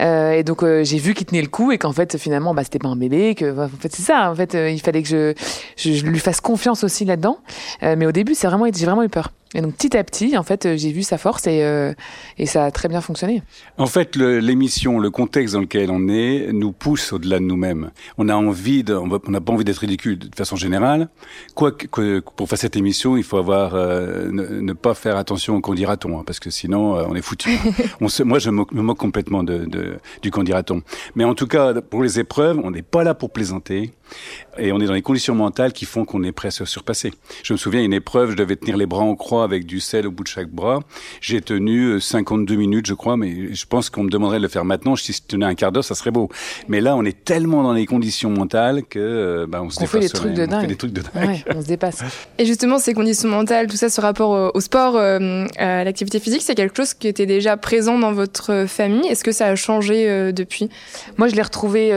Euh, 0.00 0.32
et 0.32 0.42
donc 0.42 0.62
euh, 0.62 0.84
j'ai 0.84 0.98
vu 0.98 1.14
qu'il 1.14 1.26
tenait 1.26 1.42
le 1.42 1.48
coup 1.48 1.72
et 1.72 1.78
qu'en 1.78 1.92
fait, 1.92 2.16
finalement, 2.16 2.54
bah, 2.54 2.64
c'était 2.64 2.78
pas 2.78 2.88
un 2.88 2.96
bébé. 2.96 3.34
Que, 3.34 3.64
en 3.64 3.68
fait, 3.68 3.94
c'est 3.94 4.02
ça. 4.02 4.30
En 4.30 4.34
fait, 4.34 4.54
il 4.54 4.80
fallait 4.80 5.02
que 5.02 5.08
je, 5.08 5.34
je, 5.76 5.92
je, 5.92 6.06
lui 6.06 6.18
fasse 6.18 6.40
confiance 6.40 6.84
aussi 6.84 7.04
là-dedans. 7.04 7.38
mais 7.82 8.06
au 8.06 8.12
début, 8.12 8.34
c'est 8.34 8.46
vraiment, 8.46 8.66
j'ai 8.72 8.86
vraiment 8.86 9.02
eu 9.02 9.08
peur. 9.08 9.30
Et 9.54 9.60
donc 9.60 9.74
petit 9.74 9.96
à 9.96 10.04
petit, 10.04 10.36
en 10.38 10.42
fait, 10.42 10.76
j'ai 10.76 10.92
vu 10.92 11.02
sa 11.02 11.18
force 11.18 11.46
et, 11.46 11.62
euh, 11.62 11.92
et 12.38 12.46
ça 12.46 12.64
a 12.64 12.70
très 12.70 12.88
bien 12.88 13.00
fonctionné. 13.00 13.42
En 13.76 13.86
fait, 13.86 14.16
l'émission, 14.16 14.98
le, 14.98 15.10
contexte 15.10 15.54
dans 15.54 15.60
lequel 15.60 15.90
on 15.90 16.08
est, 16.08 16.52
nous 16.52 16.72
pousse 16.72 17.12
au-delà 17.12 17.38
de 17.38 17.44
nous-mêmes. 17.44 17.90
On 18.16 18.28
a 18.28 18.34
envie, 18.34 18.82
de, 18.82 18.94
on 18.94 19.30
n'a 19.30 19.40
pas 19.40 19.52
envie 19.52 19.64
d'être 19.64 19.78
ridicule 19.78 20.18
de 20.18 20.34
façon 20.34 20.56
générale. 20.56 21.08
Quoi 21.54 21.72
que, 21.72 22.20
pour 22.20 22.48
faire 22.48 22.58
cette 22.58 22.76
émission, 22.76 23.16
il 23.16 23.24
faut 23.24 23.36
avoir 23.36 23.74
euh, 23.74 24.30
ne, 24.30 24.72
pas 24.72 24.94
faire 24.94 25.16
attention 25.16 25.56
au 25.56 25.60
qu'on 25.60 25.74
dira-t-on, 25.74 26.18
hein, 26.18 26.22
parce 26.26 26.40
que 26.40 26.50
sinon 26.50 26.96
euh, 26.96 27.04
on 27.08 27.14
est 27.14 27.22
foutu. 27.22 27.50
on 28.00 28.08
se, 28.08 28.22
moi, 28.22 28.38
je 28.38 28.50
me 28.50 28.64
moque, 28.82 28.98
complètement 28.98 29.42
de, 29.42 29.64
de 29.66 29.96
du 30.22 30.30
qu'on 30.30 30.44
dira-t-on. 30.44 30.82
Mais 31.14 31.24
en 31.24 31.34
tout 31.34 31.46
cas, 31.46 31.74
pour 31.82 32.02
les 32.02 32.18
épreuves, 32.18 32.58
on 32.62 32.70
n'est 32.70 32.82
pas 32.82 33.04
là 33.04 33.14
pour 33.14 33.30
plaisanter. 33.30 33.92
Et 34.58 34.70
on 34.72 34.80
est 34.80 34.86
dans 34.86 34.92
les 34.92 35.02
conditions 35.02 35.34
mentales 35.34 35.72
qui 35.72 35.86
font 35.86 36.04
qu'on 36.04 36.22
est 36.24 36.32
prêt 36.32 36.48
à 36.48 36.50
se 36.50 36.64
surpasser. 36.64 37.12
Je 37.42 37.54
me 37.54 37.58
souviens, 37.58 37.82
une 37.82 37.94
épreuve, 37.94 38.32
je 38.32 38.36
devais 38.36 38.56
tenir 38.56 38.76
les 38.76 38.84
bras 38.86 39.02
en 39.02 39.14
croix 39.14 39.44
avec 39.44 39.64
du 39.64 39.80
sel 39.80 40.06
au 40.06 40.10
bout 40.10 40.24
de 40.24 40.28
chaque 40.28 40.50
bras. 40.50 40.80
J'ai 41.20 41.40
tenu 41.40 42.00
52 42.00 42.52
euh, 42.52 42.56
minutes, 42.58 42.86
je 42.86 42.94
crois, 42.94 43.16
mais 43.16 43.54
je 43.54 43.66
pense 43.66 43.88
qu'on 43.88 44.02
me 44.02 44.10
demanderait 44.10 44.38
de 44.38 44.42
le 44.42 44.48
faire 44.48 44.64
maintenant. 44.64 44.94
Si 44.94 45.12
je 45.12 45.20
tenais 45.26 45.46
un 45.46 45.54
quart 45.54 45.72
d'heure, 45.72 45.84
ça 45.84 45.94
serait 45.94 46.10
beau. 46.10 46.28
Mais 46.68 46.80
là, 46.80 46.96
on 46.96 47.04
est 47.04 47.24
tellement 47.24 47.62
dans 47.62 47.72
les 47.72 47.86
conditions 47.86 48.30
mentales 48.30 48.82
que 48.84 48.98
euh, 48.98 49.46
bah, 49.46 49.62
on 49.62 49.70
se 49.70 49.82
on 49.82 49.86
fait 49.86 50.00
des 50.00 50.10
trucs 50.10 50.34
de 50.34 50.44
dingue. 50.44 50.58
On 50.58 50.60
fait 50.60 50.66
des 50.66 50.76
trucs 50.76 50.92
de 50.92 51.00
dingue. 51.00 51.28
Ouais, 51.28 51.44
on 51.54 51.62
se 51.62 51.66
dépasse. 51.66 52.02
Et 52.38 52.44
justement, 52.44 52.78
ces 52.78 52.92
conditions 52.92 53.30
mentales, 53.30 53.68
tout 53.68 53.76
ça, 53.76 53.88
ce 53.88 54.00
rapport 54.00 54.54
au, 54.54 54.60
sport, 54.60 54.96
euh, 54.96 55.46
à 55.56 55.84
l'activité 55.84 56.20
physique, 56.20 56.42
c'est 56.42 56.54
quelque 56.54 56.76
chose 56.76 56.92
qui 56.92 57.08
était 57.08 57.26
déjà 57.26 57.56
présent 57.56 57.98
dans 57.98 58.12
votre 58.12 58.66
famille? 58.66 59.06
Est-ce 59.08 59.24
que 59.24 59.32
ça 59.32 59.46
a 59.46 59.54
changé 59.54 60.32
depuis? 60.32 60.68
Moi, 61.16 61.28
je 61.28 61.34
l'ai 61.34 61.42
retrouvé 61.42 61.92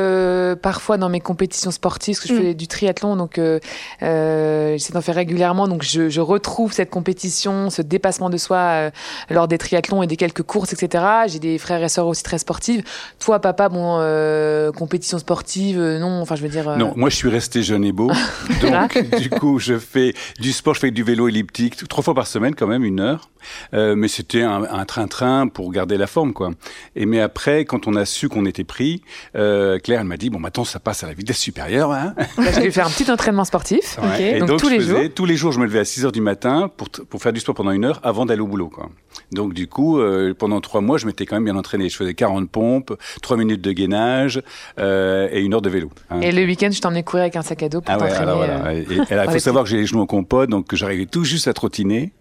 parfois 0.62 0.97
dans 0.97 1.09
mes 1.09 1.19
compétitions 1.19 1.71
sportives, 1.71 2.04
parce 2.11 2.19
que 2.21 2.27
je 2.27 2.33
mm. 2.33 2.41
fais 2.41 2.53
du 2.53 2.67
triathlon, 2.67 3.15
donc 3.15 3.37
euh, 3.37 3.59
j'essaie 4.01 4.93
d'en 4.93 5.01
faire 5.01 5.15
régulièrement. 5.15 5.67
Donc 5.67 5.83
je, 5.83 6.09
je, 6.09 6.21
retrouve 6.21 6.73
cette 6.73 6.89
compétition, 6.89 7.69
ce 7.69 7.81
dépassement 7.81 8.29
de 8.29 8.37
soi 8.37 8.57
euh, 8.57 8.89
lors 9.29 9.47
des 9.47 9.57
triathlons 9.57 10.03
et 10.03 10.07
des 10.07 10.17
quelques 10.17 10.43
courses, 10.43 10.73
etc. 10.73 11.03
J'ai 11.27 11.39
des 11.39 11.57
frères 11.57 11.83
et 11.83 11.89
sœurs 11.89 12.07
aussi 12.07 12.23
très 12.23 12.37
sportives. 12.37 12.83
Toi, 13.19 13.39
papa, 13.39 13.69
bon, 13.69 13.97
euh, 13.99 14.71
compétition 14.71 15.19
sportive, 15.19 15.79
non, 15.79 16.21
enfin 16.21 16.35
je 16.35 16.41
veux 16.41 16.49
dire. 16.49 16.77
Non, 16.77 16.93
moi 16.95 17.09
je 17.09 17.15
suis 17.15 17.29
resté 17.29 17.63
jeune 17.63 17.83
et 17.85 17.91
beau. 17.91 18.11
donc 18.61 19.19
du 19.19 19.29
coup, 19.29 19.59
je 19.59 19.77
fais 19.77 20.13
du 20.39 20.51
sport, 20.51 20.73
je 20.73 20.79
fais 20.79 20.91
du 20.91 21.03
vélo 21.03 21.27
elliptique 21.27 21.87
trois 21.87 22.03
fois 22.03 22.13
par 22.13 22.27
semaine 22.27 22.55
quand 22.55 22.67
même, 22.67 22.83
une 22.83 22.99
heure. 22.99 23.29
Mais 23.74 24.07
c'était 24.07 24.42
un 24.42 24.86
train-train 24.86 25.47
pour 25.47 25.71
garder 25.71 25.97
la 25.97 26.07
forme, 26.07 26.33
quoi. 26.33 26.51
Et 26.95 27.06
mais 27.06 27.21
après, 27.21 27.65
quand 27.65 27.88
on 27.88 27.95
a 27.95 28.06
su 28.06 28.30
qu'on 28.30 28.45
était 28.45 28.63
pris, 28.63 29.01
Claire, 29.33 30.01
elle 30.01 30.03
m'a 30.03 30.18
dit 30.18 30.30
bon, 30.30 30.39
maintenant 30.39 30.65
ça 30.65 30.80
passe 30.80 31.03
à 31.03 31.07
la 31.07 31.13
vitesse 31.13 31.38
supérieure. 31.38 31.92
Hein 31.92 32.13
bah, 32.38 32.51
je 32.53 32.62
vais 32.62 32.72
faire 32.72 32.88
un 32.88 32.91
petit 32.91 33.10
entraînement 33.12 33.46
sportif. 33.46 33.98
donc, 34.39 34.60
tous 34.60 34.69
les 34.69 34.79
jours. 34.79 35.00
Tous 35.13 35.25
les 35.25 35.36
jours, 35.36 35.51
je 35.51 35.60
me 35.60 35.65
levais 35.65 35.79
à 35.79 35.86
6 35.86 36.05
heures 36.05 36.12
du 36.12 36.22
matin 36.22 36.69
pour, 36.75 36.89
pour 36.89 37.22
faire 37.22 37.34
du 37.34 37.39
sport 37.39 37.55
pendant 37.55 37.72
une 37.72 37.86
heure 37.86 38.00
avant 38.03 38.25
d'aller 38.25 38.41
au 38.41 38.48
boulot. 38.48 38.69
Quoi. 38.69 38.89
Donc 39.31 39.53
du 39.53 39.67
coup, 39.67 40.00
euh, 40.00 40.34
pendant 40.38 40.62
trois 40.62 40.81
mois, 40.81 40.98
je 40.98 41.05
m'étais 41.05 41.25
quand 41.25 41.36
même 41.36 41.46
bien 41.46 41.55
entraîné. 41.55 41.89
Je 41.89 41.96
faisais 41.96 42.13
40 42.13 42.50
pompes, 42.50 42.93
3 43.22 43.38
minutes 43.38 43.62
de 43.62 43.72
gainage 43.72 44.41
euh, 44.79 45.27
et 45.31 45.41
une 45.41 45.53
heure 45.53 45.62
de 45.62 45.69
vélo. 45.69 45.89
Hein. 46.10 46.22
Et 46.22 46.31
le 46.31 46.43
week-end, 46.46 46.69
je 46.72 46.79
t'emmenais 46.79 47.03
courir 47.03 47.24
avec 47.24 47.36
un 47.36 47.41
sac 47.41 47.63
à 47.63 47.69
dos 47.69 47.81
pour 47.81 47.93
ah 47.93 47.98
t'entraîner. 47.98 48.34
Voilà. 48.34 48.67
Euh, 48.67 48.84
il 48.89 49.29
faut 49.31 49.39
savoir 49.39 49.63
que 49.63 49.69
j'ai 49.69 49.77
les 49.77 49.86
genoux 49.86 50.01
en 50.01 50.05
compote, 50.05 50.50
donc 50.50 50.74
j'arrivais 50.74 51.05
tout 51.05 51.24
juste 51.24 51.48
à 51.48 51.53
trottiner. 51.53 52.12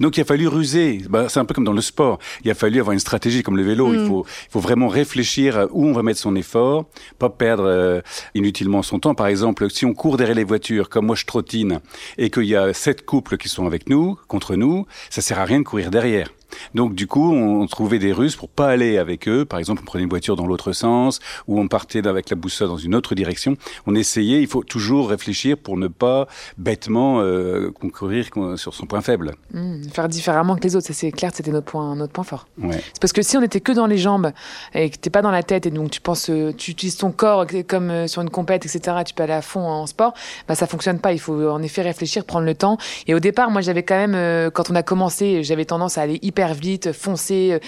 Donc 0.00 0.16
il 0.16 0.20
a 0.20 0.24
fallu 0.24 0.48
ruser. 0.48 0.69
Bah, 1.08 1.26
c'est 1.28 1.40
un 1.40 1.44
peu 1.44 1.54
comme 1.54 1.64
dans 1.64 1.72
le 1.72 1.80
sport. 1.80 2.18
Il 2.44 2.50
a 2.50 2.54
fallu 2.54 2.80
avoir 2.80 2.92
une 2.92 3.00
stratégie 3.00 3.42
comme 3.42 3.56
le 3.56 3.62
vélo. 3.62 3.92
Il, 3.92 4.00
mm. 4.00 4.06
faut, 4.06 4.26
il 4.26 4.50
faut 4.50 4.60
vraiment 4.60 4.88
réfléchir 4.88 5.68
où 5.70 5.86
on 5.86 5.92
va 5.92 6.02
mettre 6.02 6.20
son 6.20 6.36
effort, 6.36 6.86
pas 7.18 7.30
perdre 7.30 8.02
inutilement 8.34 8.82
son 8.82 8.98
temps. 8.98 9.14
Par 9.14 9.26
exemple, 9.26 9.70
si 9.70 9.84
on 9.84 9.94
court 9.94 10.16
derrière 10.16 10.36
les 10.36 10.44
voitures, 10.44 10.88
comme 10.88 11.06
moi 11.06 11.16
je 11.16 11.24
trottine, 11.24 11.80
et 12.18 12.30
qu'il 12.30 12.44
y 12.44 12.56
a 12.56 12.72
sept 12.72 13.04
couples 13.04 13.36
qui 13.36 13.48
sont 13.48 13.66
avec 13.66 13.88
nous, 13.88 14.18
contre 14.28 14.56
nous, 14.56 14.86
ça 15.08 15.22
sert 15.22 15.38
à 15.38 15.44
rien 15.44 15.60
de 15.60 15.64
courir 15.64 15.90
derrière. 15.90 16.30
Donc 16.74 16.94
du 16.94 17.06
coup, 17.06 17.32
on, 17.32 17.66
trouvait 17.66 17.98
des 17.98 18.12
ruses 18.12 18.36
pour 18.36 18.48
pas 18.48 18.68
aller 18.68 18.98
avec 18.98 19.28
eux. 19.28 19.44
Par 19.44 19.58
exemple, 19.58 19.82
on 19.82 19.84
prenait 19.84 20.04
une 20.04 20.10
voiture 20.10 20.36
dans 20.36 20.46
l'autre 20.46 20.72
sens 20.72 21.20
ou 21.46 21.60
on 21.60 21.68
partait 21.68 22.06
avec 22.06 22.30
la 22.30 22.36
boussole 22.36 22.68
dans 22.68 22.76
une 22.76 22.94
autre 22.94 23.14
direction. 23.14 23.56
On 23.86 23.94
essayait. 23.94 24.40
Il 24.40 24.46
faut 24.46 24.62
toujours 24.62 25.10
réfléchir 25.10 25.56
pour 25.56 25.76
ne 25.76 25.88
pas 25.88 26.26
bêtement 26.58 27.20
euh, 27.20 27.70
concourir 27.70 28.26
sur 28.56 28.74
son 28.74 28.86
point 28.86 29.00
faible. 29.00 29.34
Mmh, 29.52 29.84
faire 29.92 30.08
différemment 30.08 30.56
que 30.56 30.62
les 30.62 30.76
autres, 30.76 30.88
c'est 30.92 31.12
clair, 31.12 31.30
c'était 31.34 31.50
notre 31.50 31.66
point, 31.66 31.94
notre 31.96 32.12
point 32.12 32.24
fort. 32.24 32.46
Ouais. 32.58 32.82
C'est 32.92 33.00
parce 33.00 33.12
que 33.12 33.22
si 33.22 33.36
on 33.36 33.42
était 33.42 33.60
que 33.60 33.72
dans 33.72 33.86
les 33.86 33.98
jambes 33.98 34.32
et 34.74 34.90
que 34.90 34.96
t'es 34.96 35.10
pas 35.10 35.22
dans 35.22 35.30
la 35.30 35.42
tête 35.42 35.66
et 35.66 35.70
donc 35.70 35.90
tu 35.90 36.00
penses, 36.00 36.30
euh, 36.30 36.52
tu 36.56 36.70
utilises 36.72 36.96
ton 36.96 37.12
corps 37.12 37.46
comme 37.68 37.90
euh, 37.90 38.06
sur 38.06 38.22
une 38.22 38.30
compète, 38.30 38.66
etc. 38.66 38.98
Tu 39.06 39.14
peux 39.14 39.22
aller 39.22 39.32
à 39.32 39.42
fond 39.42 39.66
en 39.66 39.86
sport, 39.86 40.14
bah 40.48 40.54
ça 40.54 40.66
fonctionne 40.66 40.98
pas. 40.98 41.12
Il 41.12 41.20
faut 41.20 41.48
en 41.48 41.62
effet 41.62 41.82
réfléchir, 41.82 42.24
prendre 42.24 42.46
le 42.46 42.54
temps. 42.54 42.78
Et 43.06 43.14
au 43.14 43.20
départ, 43.20 43.50
moi, 43.50 43.60
j'avais 43.60 43.82
quand 43.82 44.06
même, 44.06 44.50
quand 44.50 44.70
on 44.70 44.74
a 44.74 44.82
commencé, 44.82 45.42
j'avais 45.42 45.64
tendance 45.64 45.98
à 45.98 46.02
aller 46.02 46.18
hyper 46.22 46.39
vite, 46.48 46.92
foncer, 46.92 47.52
euh, 47.52 47.58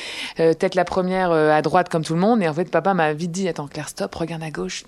euh, 0.40 0.54
tête 0.54 0.74
la 0.74 0.84
première 0.84 1.30
euh, 1.30 1.50
à 1.50 1.62
droite 1.62 1.88
comme 1.88 2.04
tout 2.04 2.14
le 2.14 2.20
monde. 2.20 2.42
Et 2.42 2.48
en 2.48 2.54
fait, 2.54 2.70
papa 2.70 2.94
m'a 2.94 3.12
vite 3.12 3.30
dit 3.30 3.48
Attends, 3.48 3.68
Claire, 3.68 3.88
stop, 3.88 4.14
regarde 4.14 4.42
à 4.42 4.50
gauche. 4.50 4.84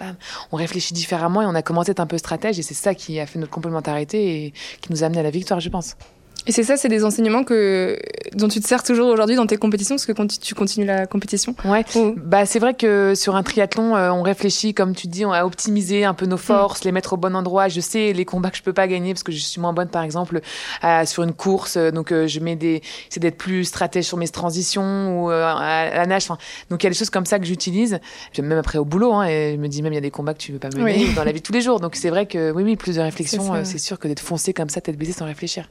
On 0.52 0.56
réfléchit 0.56 0.94
différemment 0.94 1.42
et 1.42 1.46
on 1.46 1.54
a 1.54 1.62
commencé 1.62 1.90
à 1.90 1.92
être 1.92 2.00
un 2.00 2.06
peu 2.06 2.18
stratège. 2.18 2.58
Et 2.58 2.62
c'est 2.62 2.74
ça 2.74 2.94
qui 2.94 3.20
a 3.20 3.26
fait 3.26 3.38
notre 3.38 3.52
complémentarité 3.52 4.46
et 4.46 4.52
qui 4.80 4.90
nous 4.90 5.02
a 5.02 5.06
amené 5.06 5.20
à 5.20 5.22
la 5.22 5.30
victoire, 5.30 5.60
je 5.60 5.68
pense. 5.68 5.96
Et 6.46 6.52
c'est 6.52 6.62
ça, 6.62 6.76
c'est 6.76 6.88
des 6.88 7.04
enseignements 7.04 7.42
que 7.42 7.98
dont 8.34 8.48
tu 8.48 8.60
te 8.60 8.66
sers 8.66 8.82
toujours 8.82 9.08
aujourd'hui 9.08 9.36
dans 9.36 9.46
tes 9.46 9.56
compétitions, 9.56 9.94
parce 9.94 10.04
que 10.04 10.12
quand 10.12 10.38
tu 10.38 10.54
continues 10.54 10.86
la 10.86 11.06
compétition. 11.06 11.54
Ouais. 11.64 11.84
Bah 12.16 12.44
c'est 12.44 12.58
vrai 12.58 12.74
que 12.74 13.14
sur 13.14 13.34
un 13.36 13.42
triathlon, 13.42 13.96
euh, 13.96 14.10
on 14.10 14.22
réfléchit, 14.22 14.74
comme 14.74 14.94
tu 14.94 15.06
dis, 15.06 15.24
on 15.24 15.32
a 15.32 15.44
optimisé 15.44 16.04
un 16.04 16.12
peu 16.12 16.26
nos 16.26 16.36
forces, 16.36 16.82
mm. 16.82 16.84
les 16.84 16.92
mettre 16.92 17.12
au 17.14 17.16
bon 17.16 17.34
endroit. 17.34 17.68
Je 17.68 17.80
sais 17.80 18.12
les 18.12 18.24
combats 18.24 18.50
que 18.50 18.58
je 18.58 18.62
peux 18.62 18.72
pas 18.72 18.86
gagner 18.86 19.14
parce 19.14 19.22
que 19.22 19.32
je 19.32 19.38
suis 19.38 19.60
moins 19.60 19.72
bonne, 19.72 19.88
par 19.88 20.02
exemple, 20.02 20.40
sur 21.06 21.22
une 21.22 21.32
course. 21.32 21.76
Donc 21.76 22.12
euh, 22.12 22.26
je 22.26 22.40
mets 22.40 22.56
des, 22.56 22.82
c'est 23.08 23.20
d'être 23.20 23.38
plus 23.38 23.64
stratège 23.64 24.04
sur 24.04 24.18
mes 24.18 24.28
transitions 24.28 25.22
ou 25.22 25.30
euh, 25.30 25.44
à, 25.46 25.90
la 25.94 26.06
nage. 26.06 26.24
Enfin, 26.24 26.38
donc 26.68 26.82
il 26.82 26.86
y 26.86 26.88
a 26.88 26.90
des 26.90 26.96
choses 26.96 27.10
comme 27.10 27.26
ça 27.26 27.38
que 27.38 27.46
j'utilise. 27.46 28.00
Même 28.38 28.58
après 28.58 28.78
au 28.78 28.84
boulot, 28.84 29.14
hein, 29.14 29.24
et 29.24 29.52
je 29.54 29.60
me 29.60 29.68
dis 29.68 29.80
même 29.80 29.92
il 29.92 29.96
y 29.96 29.98
a 29.98 30.02
des 30.02 30.10
combats 30.10 30.34
que 30.34 30.38
tu 30.38 30.52
veux 30.52 30.58
pas 30.58 30.68
mener 30.68 31.12
dans 31.14 31.24
la 31.24 31.32
vie 31.32 31.40
de 31.40 31.44
tous 31.44 31.52
les 31.52 31.62
jours. 31.62 31.80
Donc 31.80 31.96
c'est 31.96 32.10
vrai 32.10 32.26
que 32.26 32.52
oui, 32.52 32.62
oui, 32.62 32.76
plus 32.76 32.96
de 32.96 33.00
réflexion, 33.00 33.64
c'est 33.64 33.78
sûr 33.78 33.98
que 33.98 34.08
d'être 34.08 34.20
foncé 34.20 34.52
comme 34.52 34.68
ça, 34.68 34.80
tête 34.80 34.98
baissée 34.98 35.12
sans 35.12 35.24
réfléchir. 35.24 35.68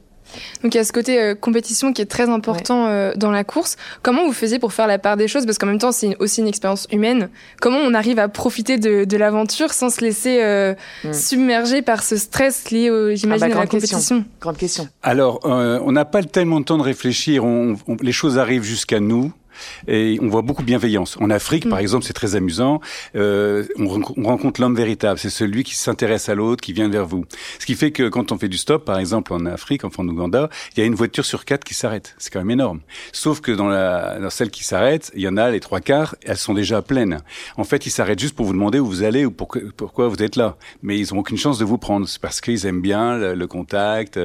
Donc 0.62 0.74
il 0.74 0.78
y 0.78 0.80
a 0.80 0.84
ce 0.84 0.92
côté 0.92 1.20
euh, 1.20 1.34
compétition 1.34 1.92
qui 1.92 2.02
est 2.02 2.06
très 2.06 2.28
important 2.28 2.86
euh, 2.86 3.12
dans 3.16 3.30
la 3.30 3.44
course. 3.44 3.76
Comment 4.02 4.24
vous 4.24 4.32
faisiez 4.32 4.58
pour 4.58 4.72
faire 4.72 4.86
la 4.86 4.98
part 4.98 5.16
des 5.16 5.28
choses? 5.28 5.46
Parce 5.46 5.58
qu'en 5.58 5.66
même 5.66 5.78
temps, 5.78 5.92
c'est 5.92 6.16
aussi 6.18 6.40
une 6.40 6.48
expérience 6.48 6.86
humaine. 6.90 7.28
Comment 7.60 7.78
on 7.78 7.94
arrive 7.94 8.18
à 8.18 8.28
profiter 8.28 8.78
de, 8.78 9.16
l'aventure 9.16 9.72
sans 9.72 9.90
se 9.90 10.00
laisser 10.00 10.42
euh, 10.42 10.74
hmm. 11.04 11.12
submerger 11.12 11.82
par 11.82 12.02
ce 12.02 12.16
stress 12.16 12.70
lié, 12.72 12.90
j'imagine, 13.14 13.44
ah 13.44 13.48
bah, 13.48 13.56
à 13.56 13.60
la 13.60 13.66
compétition? 13.66 14.24
Grande 14.40 14.56
question. 14.56 14.88
Alors, 15.02 15.40
on 15.44 15.92
n'a 15.92 16.04
pas 16.04 16.22
tellement 16.22 16.60
de 16.60 16.64
temps 16.64 16.78
de 16.78 16.82
réfléchir. 16.82 17.44
les 18.02 18.12
choses 18.12 18.38
arrivent 18.38 18.64
jusqu'à 18.64 19.00
nous 19.00 19.32
et 19.88 20.18
on 20.20 20.28
voit 20.28 20.42
beaucoup 20.42 20.62
de 20.62 20.66
bienveillance. 20.66 21.16
En 21.20 21.30
Afrique, 21.30 21.68
par 21.68 21.78
mm. 21.78 21.82
exemple, 21.82 22.04
c'est 22.04 22.12
très 22.12 22.36
amusant. 22.36 22.80
Euh, 23.16 23.64
on, 23.78 23.88
rencontre 24.24 24.60
l'homme 24.60 24.76
véritable. 24.76 25.18
C'est 25.18 25.30
celui 25.30 25.64
qui 25.64 25.74
s'intéresse 25.74 26.28
à 26.28 26.34
l'autre, 26.34 26.62
qui 26.62 26.72
vient 26.72 26.88
vers 26.88 27.06
vous. 27.06 27.24
Ce 27.58 27.66
qui 27.66 27.74
fait 27.74 27.92
que 27.92 28.08
quand 28.08 28.32
on 28.32 28.38
fait 28.38 28.48
du 28.48 28.58
stop, 28.58 28.84
par 28.84 28.98
exemple 28.98 29.32
en 29.32 29.46
Afrique, 29.46 29.84
enfin 29.84 30.02
en 30.02 30.08
Ouganda, 30.08 30.48
il 30.76 30.80
y 30.80 30.82
a 30.82 30.86
une 30.86 30.94
voiture 30.94 31.24
sur 31.24 31.44
quatre 31.44 31.64
qui 31.64 31.74
s'arrête. 31.74 32.14
C'est 32.18 32.32
quand 32.32 32.40
même 32.40 32.50
énorme. 32.50 32.80
Sauf 33.12 33.40
que 33.40 33.52
dans, 33.52 33.68
la, 33.68 34.18
dans 34.18 34.30
celle 34.30 34.50
qui 34.50 34.64
s'arrête, 34.64 35.10
il 35.14 35.22
y 35.22 35.28
en 35.28 35.36
a 35.36 35.50
les 35.50 35.60
trois 35.60 35.80
quarts, 35.80 36.14
elles 36.24 36.36
sont 36.36 36.54
déjà 36.54 36.82
pleines. 36.82 37.20
En 37.56 37.64
fait, 37.64 37.86
ils 37.86 37.90
s'arrêtent 37.90 38.20
juste 38.20 38.34
pour 38.34 38.46
vous 38.46 38.52
demander 38.52 38.78
où 38.78 38.86
vous 38.86 39.02
allez 39.02 39.24
ou 39.24 39.30
pourquoi 39.30 40.08
vous 40.08 40.22
êtes 40.22 40.36
là. 40.36 40.56
Mais 40.82 40.98
ils 40.98 41.12
ont 41.14 41.18
aucune 41.18 41.38
chance 41.38 41.58
de 41.58 41.64
vous 41.64 41.78
prendre. 41.78 42.08
C'est 42.08 42.20
parce 42.20 42.40
qu'ils 42.40 42.66
aiment 42.66 42.82
bien 42.82 43.16
le, 43.34 43.44
contact. 43.46 44.18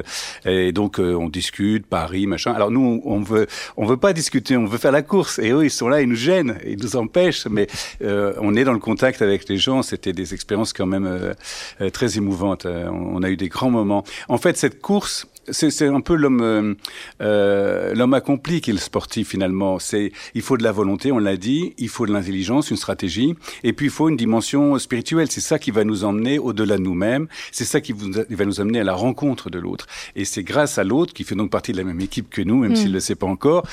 Et 0.45 0.71
donc, 0.71 0.99
euh, 0.99 1.13
on 1.13 1.27
discute, 1.27 1.85
Paris, 1.85 2.25
machin. 2.25 2.53
Alors 2.53 2.71
nous, 2.71 3.01
on 3.03 3.19
veut, 3.19 3.47
on 3.75 3.85
veut 3.85 3.97
pas 3.97 4.13
discuter, 4.13 4.55
on 4.55 4.65
veut 4.65 4.77
faire 4.77 4.91
la 4.91 5.01
course. 5.19 5.39
Et 5.39 5.51
eux, 5.51 5.65
ils 5.65 5.71
sont 5.71 5.89
là, 5.89 6.01
ils 6.01 6.07
nous 6.07 6.15
gênent, 6.15 6.57
ils 6.65 6.81
nous 6.81 6.95
empêchent. 6.95 7.47
Mais 7.47 7.67
euh, 8.01 8.33
on 8.39 8.55
est 8.55 8.63
dans 8.63 8.73
le 8.73 8.79
contact 8.79 9.21
avec 9.21 9.49
les 9.49 9.57
gens. 9.57 9.81
C'était 9.81 10.13
des 10.13 10.33
expériences 10.33 10.71
quand 10.73 10.85
même 10.85 11.05
euh, 11.05 11.33
euh, 11.81 11.89
très 11.89 12.17
émouvantes. 12.17 12.65
on 12.65 13.21
a 13.23 13.29
eu 13.29 13.37
des 13.37 13.49
grands 13.49 13.71
moments. 13.71 14.03
En 14.29 14.37
fait, 14.37 14.55
cette 14.57 14.81
course, 14.81 15.27
c'est 15.51 15.87
un 15.87 16.01
peu 16.01 16.15
l'homme 16.15 16.75
euh, 17.21 17.93
l'homme 17.93 18.13
accompli 18.13 18.61
qui 18.61 18.69
est 18.69 18.73
le 18.73 18.79
sportif 18.79 19.29
finalement. 19.29 19.79
C'est 19.79 20.11
il 20.33 20.41
faut 20.41 20.57
de 20.57 20.63
la 20.63 20.71
volonté, 20.71 21.11
on 21.11 21.19
l'a 21.19 21.37
dit, 21.37 21.73
il 21.77 21.89
faut 21.89 22.05
de 22.05 22.13
l'intelligence, 22.13 22.71
une 22.71 22.77
stratégie, 22.77 23.35
et 23.63 23.73
puis 23.73 23.87
il 23.87 23.91
faut 23.91 24.09
une 24.09 24.17
dimension 24.17 24.77
spirituelle. 24.77 25.27
C'est 25.29 25.41
ça 25.41 25.59
qui 25.59 25.71
va 25.71 25.83
nous 25.83 26.03
emmener 26.03 26.39
au-delà 26.39 26.77
de 26.77 26.83
nous-mêmes. 26.83 27.27
C'est 27.51 27.65
ça 27.65 27.81
qui 27.81 27.93
va 27.93 28.45
nous 28.45 28.61
amener 28.61 28.79
à 28.79 28.83
la 28.83 28.93
rencontre 28.93 29.49
de 29.49 29.59
l'autre. 29.59 29.87
Et 30.15 30.25
c'est 30.25 30.43
grâce 30.43 30.77
à 30.77 30.83
l'autre 30.83 31.13
qui 31.13 31.23
fait 31.23 31.35
donc 31.35 31.49
partie 31.49 31.71
de 31.71 31.77
la 31.77 31.83
même 31.83 32.01
équipe 32.01 32.29
que 32.29 32.41
nous, 32.41 32.57
même 32.57 32.75
s'il 32.75 32.89
ne 32.89 32.93
le 32.93 32.99
sait 32.99 33.15
pas 33.15 33.27
encore, 33.27 33.65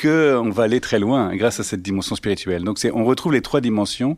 qu'on 0.00 0.50
va 0.50 0.64
aller 0.64 0.80
très 0.80 0.98
loin 0.98 1.34
grâce 1.34 1.60
à 1.60 1.64
cette 1.64 1.82
dimension 1.82 2.16
spirituelle. 2.16 2.64
Donc 2.64 2.78
c'est, 2.78 2.90
on 2.90 3.04
retrouve 3.04 3.32
les 3.32 3.42
trois 3.42 3.60
dimensions 3.60 4.16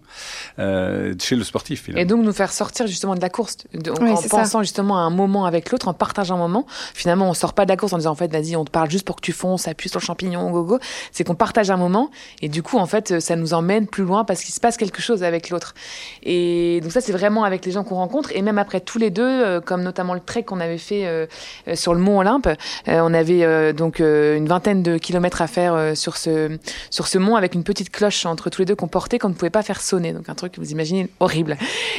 euh, 0.58 1.14
chez 1.20 1.36
le 1.36 1.44
sportif. 1.44 1.82
Finalement. 1.82 2.02
Et 2.02 2.04
donc 2.04 2.24
nous 2.24 2.32
faire 2.32 2.52
sortir 2.52 2.86
justement 2.86 3.14
de 3.14 3.20
la 3.20 3.30
course, 3.30 3.58
en 3.74 4.28
pensant 4.28 4.62
justement 4.62 4.98
à 4.98 5.02
un 5.02 5.10
moment 5.10 5.46
avec 5.46 5.70
l'autre, 5.70 5.88
en 5.88 5.94
partageant 5.94 6.36
un 6.36 6.38
moment. 6.38 6.66
Finalement, 6.94 7.28
on 7.28 7.34
sort 7.34 7.54
pas 7.54 7.64
de 7.64 7.70
la 7.70 7.76
course 7.76 7.92
en 7.92 7.98
disant 7.98 8.12
en 8.12 8.14
fait, 8.14 8.30
vas-y, 8.30 8.56
on 8.56 8.64
te 8.64 8.70
parle 8.70 8.90
juste 8.90 9.04
pour 9.04 9.16
que 9.16 9.22
tu 9.22 9.32
fonces, 9.32 9.68
appuie 9.68 9.88
sur 9.88 10.00
le 10.00 10.04
champignon, 10.04 10.50
go 10.50 10.64
go. 10.64 10.78
C'est 11.10 11.24
qu'on 11.24 11.34
partage 11.34 11.70
un 11.70 11.76
moment 11.76 12.10
et 12.40 12.48
du 12.48 12.62
coup 12.62 12.78
en 12.78 12.86
fait, 12.86 13.20
ça 13.20 13.36
nous 13.36 13.54
emmène 13.54 13.86
plus 13.86 14.04
loin 14.04 14.24
parce 14.24 14.42
qu'il 14.42 14.54
se 14.54 14.60
passe 14.60 14.76
quelque 14.76 15.02
chose 15.02 15.22
avec 15.22 15.50
l'autre. 15.50 15.74
Et 16.22 16.80
donc 16.82 16.92
ça 16.92 17.00
c'est 17.00 17.12
vraiment 17.12 17.44
avec 17.44 17.64
les 17.64 17.72
gens 17.72 17.84
qu'on 17.84 17.96
rencontre 17.96 18.30
et 18.34 18.42
même 18.42 18.58
après 18.58 18.80
tous 18.80 18.98
les 18.98 19.10
deux, 19.10 19.22
euh, 19.22 19.60
comme 19.60 19.82
notamment 19.82 20.14
le 20.14 20.20
trek 20.20 20.44
qu'on 20.44 20.60
avait 20.60 20.78
fait 20.78 21.06
euh, 21.06 21.26
sur 21.74 21.94
le 21.94 22.00
mont 22.00 22.18
Olympe, 22.18 22.48
on 22.86 23.14
avait 23.14 23.72
donc 23.72 24.00
une 24.00 24.46
vingtaine 24.46 24.82
de 24.82 24.98
kilomètres 24.98 25.42
à 25.42 25.46
faire 25.46 25.71
euh, 25.74 25.94
sur 25.94 26.16
ce 26.16 26.58
sur 26.90 27.06
ce 27.06 27.18
mont 27.18 27.36
avec 27.36 27.54
une 27.54 27.64
petite 27.64 27.90
cloche 27.90 28.26
entre 28.26 28.50
tous 28.50 28.60
les 28.60 28.66
deux 28.66 28.74
qu'on 28.74 28.88
portait 28.88 29.18
qu'on 29.18 29.28
ne 29.28 29.34
pouvait 29.34 29.50
pas 29.50 29.62
faire 29.62 29.80
sonner. 29.80 30.12
Donc 30.12 30.28
un 30.28 30.34
truc 30.34 30.58
vous 30.58 30.70
imaginez 30.70 31.08
horrible. 31.20 31.56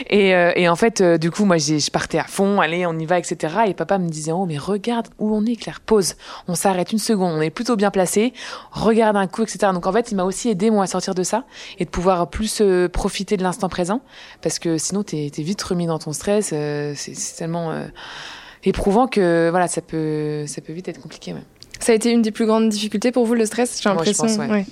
Et, 0.09 0.35
euh, 0.35 0.51
et 0.55 0.67
en 0.69 0.75
fait, 0.75 1.01
euh, 1.01 1.17
du 1.17 1.31
coup, 1.31 1.45
moi, 1.45 1.57
je 1.57 1.89
partais 1.91 2.19
à 2.19 2.25
fond, 2.25 2.59
allez, 2.59 2.85
on 2.85 2.97
y 2.97 3.05
va, 3.05 3.19
etc. 3.19 3.55
Et 3.67 3.73
papa 3.73 3.97
me 3.97 4.09
disait, 4.09 4.31
oh 4.31 4.45
mais 4.45 4.57
regarde 4.57 5.07
où 5.19 5.35
on 5.35 5.45
est, 5.45 5.55
Claire, 5.55 5.81
pause. 5.81 6.15
On 6.47 6.55
s'arrête 6.55 6.91
une 6.91 6.99
seconde, 6.99 7.33
on 7.37 7.41
est 7.41 7.49
plutôt 7.49 7.75
bien 7.75 7.91
placé. 7.91 8.33
Regarde 8.71 9.17
un 9.17 9.27
coup, 9.27 9.43
etc. 9.43 9.71
Donc 9.73 9.87
en 9.87 9.91
fait, 9.91 10.11
il 10.11 10.15
m'a 10.15 10.23
aussi 10.23 10.49
aidé 10.49 10.69
moi 10.69 10.83
à 10.83 10.87
sortir 10.87 11.15
de 11.15 11.23
ça 11.23 11.45
et 11.79 11.85
de 11.85 11.89
pouvoir 11.89 12.29
plus 12.29 12.61
profiter 12.91 13.37
de 13.37 13.43
l'instant 13.43 13.69
présent 13.69 14.01
parce 14.41 14.59
que 14.59 14.77
sinon 14.77 15.03
t'es 15.03 15.31
es 15.35 15.41
vite 15.41 15.61
remis 15.61 15.87
dans 15.87 15.99
ton 15.99 16.13
stress. 16.13 16.47
c'est 16.49 17.35
tellement 17.37 17.73
éprouvant 18.63 19.07
que 19.07 19.49
voilà, 19.49 19.67
ça 19.67 19.81
peut 19.81 20.45
ça 20.47 20.61
peut 20.61 20.73
vite 20.73 20.87
être 20.87 21.01
compliqué. 21.01 21.33
Même. 21.33 21.43
Ça 21.83 21.91
a 21.91 21.95
été 21.95 22.11
une 22.11 22.21
des 22.21 22.31
plus 22.31 22.45
grandes 22.45 22.69
difficultés 22.69 23.11
pour 23.11 23.25
vous, 23.25 23.35
le 23.35 23.45
stress, 23.45 23.81
j'ai 23.81 23.89
l'impression. 23.89 24.25
Ouais, 24.25 24.65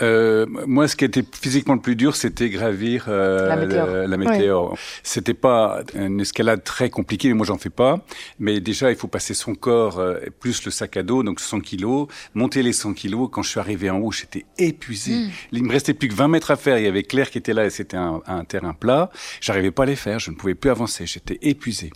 euh, 0.00 0.46
moi, 0.66 0.86
ce 0.86 0.94
qui 0.96 1.04
était 1.04 1.24
physiquement 1.32 1.74
le 1.74 1.80
plus 1.80 1.96
dur, 1.96 2.14
c'était 2.14 2.50
gravir 2.50 3.06
euh, 3.08 4.06
la 4.06 4.16
météore. 4.16 4.76
C'était 5.02 5.34
pas 5.34 5.80
une 5.94 6.20
escalade 6.20 6.62
très 6.62 6.90
compliquée, 6.90 7.28
mais 7.28 7.34
moi, 7.34 7.46
j'en 7.46 7.58
fais 7.58 7.70
pas. 7.70 8.04
Mais 8.38 8.60
déjà, 8.60 8.90
il 8.90 8.96
faut 8.96 9.08
passer 9.08 9.34
son 9.34 9.54
corps 9.54 9.98
euh, 9.98 10.18
plus 10.40 10.64
le 10.64 10.70
sac 10.70 10.96
à 10.96 11.02
dos, 11.02 11.22
donc 11.22 11.40
100 11.40 11.60
kilos, 11.60 12.06
monter 12.34 12.62
les 12.62 12.72
100 12.72 12.94
kilos. 12.94 13.28
Quand 13.32 13.42
je 13.42 13.50
suis 13.50 13.60
arrivé 13.60 13.90
en 13.90 13.98
haut, 13.98 14.12
j'étais 14.12 14.44
épuisé. 14.58 15.12
Mm. 15.12 15.30
Il 15.52 15.64
me 15.64 15.72
restait 15.72 15.94
plus 15.94 16.08
que 16.08 16.14
20 16.14 16.28
mètres 16.28 16.50
à 16.50 16.56
faire. 16.56 16.78
Il 16.78 16.84
y 16.84 16.88
avait 16.88 17.02
Claire 17.02 17.30
qui 17.30 17.38
était 17.38 17.54
là 17.54 17.66
et 17.66 17.70
c'était 17.70 17.96
un, 17.96 18.20
un, 18.26 18.44
terrain 18.44 18.74
plat. 18.74 19.10
J'arrivais 19.40 19.70
pas 19.70 19.82
à 19.82 19.86
les 19.86 19.96
faire. 19.96 20.18
Je 20.18 20.30
ne 20.30 20.36
pouvais 20.36 20.54
plus 20.54 20.70
avancer. 20.70 21.06
J'étais 21.06 21.38
épuisé. 21.42 21.90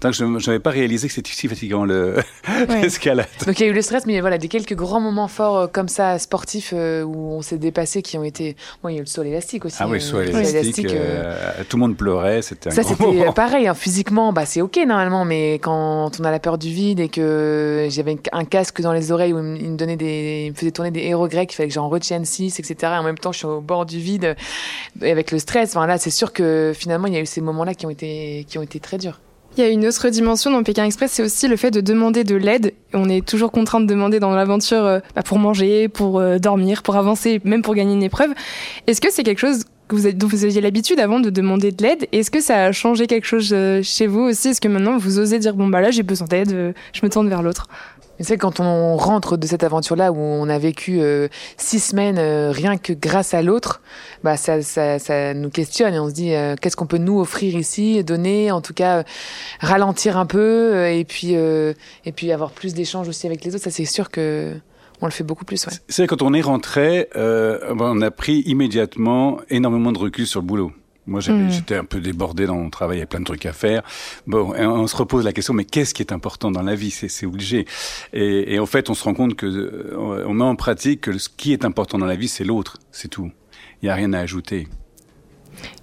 Donc, 0.00 0.12
je 0.14 0.24
n'avais 0.24 0.60
pas 0.60 0.70
réalisé 0.70 1.06
que 1.06 1.14
c'était 1.14 1.30
si 1.30 1.46
fatigant 1.46 1.84
l'escalade. 2.68 3.28
donc, 3.46 3.60
il 3.60 3.66
y 3.66 3.68
a 3.68 3.70
eu 3.70 3.74
le 3.74 3.82
stress, 3.82 4.06
mais 4.06 4.13
voilà, 4.20 4.38
des 4.38 4.48
quelques 4.48 4.74
grands 4.74 5.00
moments 5.00 5.28
forts 5.28 5.56
euh, 5.56 5.66
comme 5.66 5.88
ça, 5.88 6.18
sportifs, 6.18 6.72
où 6.72 7.32
on 7.32 7.42
s'est 7.42 7.58
dépassé 7.58 8.02
qui 8.02 8.18
ont 8.18 8.24
été. 8.24 8.56
Bon, 8.82 8.88
il 8.88 8.94
y 8.94 8.96
a 8.96 8.98
eu 8.98 9.02
le 9.02 9.06
saut 9.06 9.22
élastique 9.22 9.64
aussi. 9.64 9.76
Ah 9.80 9.86
oui, 9.86 9.94
le 9.94 10.00
saut 10.00 10.20
élastique. 10.20 10.86
Euh, 10.92 11.62
tout 11.68 11.76
le 11.76 11.80
monde 11.80 11.96
pleurait, 11.96 12.42
c'était 12.42 12.70
Ça, 12.70 12.82
c'était 12.82 13.32
pareil. 13.34 13.68
Hein, 13.68 13.74
physiquement, 13.74 14.32
bah, 14.32 14.46
c'est 14.46 14.60
OK 14.60 14.78
normalement, 14.86 15.24
mais 15.24 15.54
quand 15.54 16.10
on 16.20 16.24
a 16.24 16.30
la 16.30 16.38
peur 16.38 16.58
du 16.58 16.68
vide 16.70 17.00
et 17.00 17.08
que 17.08 17.86
j'avais 17.90 18.16
un 18.32 18.44
casque 18.44 18.80
dans 18.80 18.92
les 18.92 19.12
oreilles 19.12 19.32
où 19.32 19.38
il 19.38 19.70
me, 19.70 19.76
donnait 19.76 19.96
des, 19.96 20.44
il 20.46 20.52
me 20.52 20.56
faisait 20.56 20.70
tourner 20.70 20.90
des 20.90 21.02
héros 21.02 21.28
grecs, 21.28 21.52
il 21.52 21.56
fallait 21.56 21.68
que 21.68 21.74
j'en 21.74 21.88
retienne 21.88 22.24
6, 22.24 22.58
etc. 22.60 22.92
Et 22.94 22.98
en 22.98 23.02
même 23.02 23.18
temps, 23.18 23.32
je 23.32 23.38
suis 23.38 23.46
au 23.46 23.60
bord 23.60 23.86
du 23.86 23.98
vide 23.98 24.36
avec 25.02 25.30
le 25.30 25.38
stress. 25.38 25.76
Enfin, 25.76 25.86
là, 25.86 25.98
c'est 25.98 26.10
sûr 26.10 26.32
que 26.32 26.72
finalement, 26.74 27.06
il 27.06 27.14
y 27.14 27.16
a 27.16 27.20
eu 27.20 27.26
ces 27.26 27.40
moments-là 27.40 27.74
qui, 27.74 27.86
ont 27.86 27.90
été, 27.90 28.44
qui 28.48 28.58
ont 28.58 28.62
été 28.62 28.80
très 28.80 28.98
durs. 28.98 29.20
Il 29.56 29.62
y 29.62 29.66
a 29.66 29.70
une 29.70 29.86
autre 29.86 30.08
dimension 30.08 30.50
dans 30.50 30.64
Pékin 30.64 30.84
Express, 30.84 31.12
c'est 31.12 31.22
aussi 31.22 31.46
le 31.46 31.56
fait 31.56 31.70
de 31.70 31.80
demander 31.80 32.24
de 32.24 32.34
l'aide. 32.34 32.74
On 32.92 33.08
est 33.08 33.24
toujours 33.24 33.52
contraint 33.52 33.80
de 33.80 33.86
demander 33.86 34.18
dans 34.18 34.34
l'aventure 34.34 34.84
euh, 34.84 34.98
bah, 35.14 35.22
pour 35.22 35.38
manger, 35.38 35.88
pour 35.88 36.18
euh, 36.18 36.38
dormir, 36.38 36.82
pour 36.82 36.96
avancer, 36.96 37.40
même 37.44 37.62
pour 37.62 37.76
gagner 37.76 37.94
une 37.94 38.02
épreuve. 38.02 38.30
Est-ce 38.88 39.00
que 39.00 39.12
c'est 39.12 39.22
quelque 39.22 39.38
chose 39.38 39.62
vous, 39.90 40.10
dont 40.10 40.26
vous 40.26 40.44
aviez 40.44 40.60
l'habitude 40.60 40.98
avant 40.98 41.20
de 41.20 41.30
demander 41.30 41.70
de 41.70 41.84
l'aide? 41.84 42.08
Est-ce 42.10 42.32
que 42.32 42.40
ça 42.40 42.64
a 42.64 42.72
changé 42.72 43.06
quelque 43.06 43.26
chose 43.26 43.50
euh, 43.52 43.80
chez 43.84 44.08
vous 44.08 44.22
aussi? 44.22 44.48
Est-ce 44.48 44.60
que 44.60 44.66
maintenant 44.66 44.96
vous 44.98 45.20
osez 45.20 45.38
dire 45.38 45.54
bon 45.54 45.68
bah 45.68 45.80
là 45.80 45.92
j'ai 45.92 46.02
besoin 46.02 46.26
d'aide, 46.26 46.74
je 46.92 47.00
me 47.04 47.08
tourne 47.08 47.28
vers 47.28 47.42
l'autre? 47.42 47.68
C'est 48.20 48.38
quand 48.38 48.60
on 48.60 48.96
rentre 48.96 49.36
de 49.36 49.46
cette 49.46 49.64
aventure-là 49.64 50.12
où 50.12 50.18
on 50.18 50.48
a 50.48 50.58
vécu 50.58 51.00
euh, 51.00 51.28
six 51.56 51.80
semaines 51.80 52.18
euh, 52.18 52.50
rien 52.52 52.76
que 52.76 52.92
grâce 52.92 53.34
à 53.34 53.42
l'autre, 53.42 53.80
bah 54.22 54.36
ça, 54.36 54.62
ça, 54.62 54.98
ça, 54.98 55.34
nous 55.34 55.50
questionne 55.50 55.94
et 55.94 55.98
on 55.98 56.08
se 56.08 56.14
dit 56.14 56.34
euh, 56.34 56.54
qu'est-ce 56.60 56.76
qu'on 56.76 56.86
peut 56.86 56.98
nous 56.98 57.18
offrir 57.18 57.56
ici, 57.56 58.02
donner, 58.04 58.52
en 58.52 58.60
tout 58.60 58.74
cas 58.74 59.04
ralentir 59.60 60.16
un 60.16 60.26
peu 60.26 60.86
et 60.88 61.04
puis 61.04 61.32
et 61.32 62.12
puis 62.14 62.32
avoir 62.32 62.50
plus 62.50 62.74
d'échanges 62.74 63.08
aussi 63.08 63.26
avec 63.26 63.44
les 63.44 63.54
autres. 63.54 63.64
Ça 63.64 63.70
c'est 63.70 63.84
sûr 63.84 64.10
que 64.10 64.54
on 65.00 65.06
le 65.06 65.12
fait 65.12 65.24
beaucoup 65.24 65.44
plus. 65.44 65.66
Ouais. 65.66 65.72
C'est 65.88 66.06
quand 66.06 66.22
on 66.22 66.32
est 66.32 66.40
rentré, 66.40 67.08
on 67.16 68.00
a 68.00 68.10
pris 68.10 68.40
immédiatement 68.46 69.38
énormément 69.50 69.92
de 69.92 69.98
recul 69.98 70.26
sur 70.26 70.40
le 70.40 70.46
boulot. 70.46 70.72
Moi, 71.06 71.20
hmm. 71.20 71.50
j'étais 71.50 71.76
un 71.76 71.84
peu 71.84 72.00
débordé 72.00 72.46
dans 72.46 72.56
mon 72.56 72.70
travail, 72.70 72.98
il 72.98 73.00
y 73.00 73.02
a 73.02 73.06
plein 73.06 73.20
de 73.20 73.24
trucs 73.24 73.46
à 73.46 73.52
faire. 73.52 73.82
Bon, 74.26 74.54
on 74.56 74.86
se 74.86 74.96
repose 74.96 75.24
la 75.24 75.32
question, 75.32 75.52
mais 75.52 75.64
qu'est-ce 75.64 75.92
qui 75.92 76.02
est 76.02 76.12
important 76.12 76.50
dans 76.50 76.62
la 76.62 76.74
vie? 76.74 76.90
C'est 76.90 77.26
obligé. 77.26 77.66
Et, 78.12 78.54
et, 78.54 78.58
en 78.58 78.66
fait, 78.66 78.90
on 78.90 78.94
se 78.94 79.04
rend 79.04 79.14
compte 79.14 79.34
que 79.34 79.46
euh, 79.46 80.24
on 80.26 80.34
met 80.34 80.44
en 80.44 80.56
pratique 80.56 81.02
que 81.02 81.18
ce 81.18 81.28
qui 81.28 81.52
est 81.52 81.64
important 81.64 81.98
dans 81.98 82.06
la 82.06 82.16
vie, 82.16 82.28
c'est 82.28 82.44
l'autre, 82.44 82.78
c'est 82.90 83.08
tout. 83.08 83.30
Il 83.82 83.86
n'y 83.86 83.90
a 83.90 83.94
rien 83.94 84.12
à 84.12 84.20
ajouter. 84.20 84.68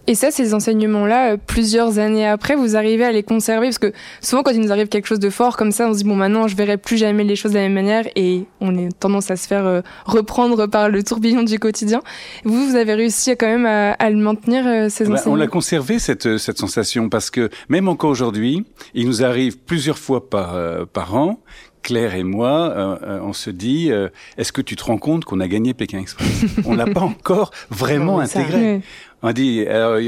Et 0.08 0.16
ça, 0.16 0.32
ces 0.32 0.54
enseignements-là, 0.54 1.34
euh, 1.34 1.38
plusieurs 1.38 2.00
années 2.00 2.28
après, 2.28 2.56
vous 2.56 2.76
arrivez 2.76 3.04
à 3.04 3.12
les 3.12 3.24
conserver 3.24 3.68
Parce 3.68 3.78
que 3.78 3.94
souvent, 4.20 4.44
quand 4.44 4.52
il 4.52 4.62
nous 4.62 4.72
arrive 4.72 4.88
quelque 4.88 5.06
chose 5.08 5.20
de 5.20 5.30
fort 5.30 5.58
comme 5.58 5.72
ça, 5.72 5.88
on 5.88 5.94
se 5.94 6.00
dit, 6.00 6.04
bon, 6.04 6.16
maintenant, 6.16 6.48
je 6.48 6.56
verrai 6.56 6.78
plus 6.78 6.98
jamais 6.98 7.24
les 7.24 7.36
choses 7.36 7.52
de 7.52 7.58
la 7.58 7.64
même 7.64 7.74
manière 7.74 8.06
et 8.16 8.46
on 8.60 8.76
a 8.76 8.92
tendance 8.92 9.30
à 9.30 9.36
se 9.36 9.48
faire 9.48 9.66
euh, 9.66 9.82
reprendre 10.06 10.66
par 10.68 10.90
le 10.90 11.04
tourbillon 11.04 11.44
du 11.44 11.60
quotidien. 11.60 12.02
Vous, 12.44 12.70
vous 12.70 12.76
avez 12.76 12.94
réussi 12.96 13.38
quand 13.38 13.48
même 13.48 13.66
à, 13.66 14.10
le 14.10 14.18
maintenir, 14.18 14.66
euh, 14.66 14.90
ces 14.90 15.06
bah, 15.06 15.14
enseignements 15.14 15.34
On 15.34 15.36
l'a 15.36 15.48
conservé, 15.48 16.00
cette, 16.00 16.38
cette 16.38 16.58
sensation, 16.58 17.10
parce 17.10 17.30
que 17.30 17.50
même 17.70 17.88
encore 17.88 18.10
aujourd'hui, 18.10 18.66
il 18.94 19.08
nous 19.08 19.24
arrive 19.24 19.60
plusieurs 19.60 19.98
fois 19.98 20.30
par, 20.30 20.58
par 20.94 21.16
an 21.16 21.40
Claire 21.84 22.16
et 22.16 22.24
moi, 22.24 22.70
euh, 22.70 22.98
euh, 23.04 23.20
on 23.22 23.34
se 23.34 23.50
dit, 23.50 23.92
euh, 23.92 24.10
est-ce 24.38 24.52
que 24.52 24.62
tu 24.62 24.76
te 24.76 24.84
rends 24.84 24.98
compte 24.98 25.26
qu'on 25.26 25.40
a 25.40 25.48
gagné 25.48 25.74
Pékin 25.74 26.00
Express? 26.00 26.46
On 26.66 26.76
l'a 26.76 26.86
pas 26.86 27.02
encore 27.02 27.52
vraiment 27.70 28.20
intégré. 28.20 28.82
On 29.24 29.32
dit, 29.32 29.66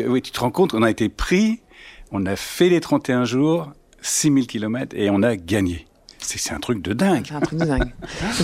oui, 0.08 0.22
tu 0.22 0.32
te 0.32 0.39
rends 0.39 0.51
compte 0.51 0.72
qu'on 0.72 0.84
a 0.84 0.89
été 0.89 1.10
pris, 1.10 1.62
on 2.12 2.25
a 2.25 2.36
fait 2.36 2.70
les 2.70 2.80
31 2.80 3.25
jours, 3.25 3.72
6000 4.01 4.48
km 4.48 4.96
et 4.98 5.10
on 5.10 5.22
a 5.24 5.36
gagné. 5.36 5.86
C'est 6.24 6.53
un 6.53 6.60
truc 6.60 6.82
de 6.82 6.94
dingue. 6.94 7.25
C'est 7.27 7.36
un 7.36 7.42
truc 7.42 7.60
de 7.60 7.65
dingue. 7.65 7.94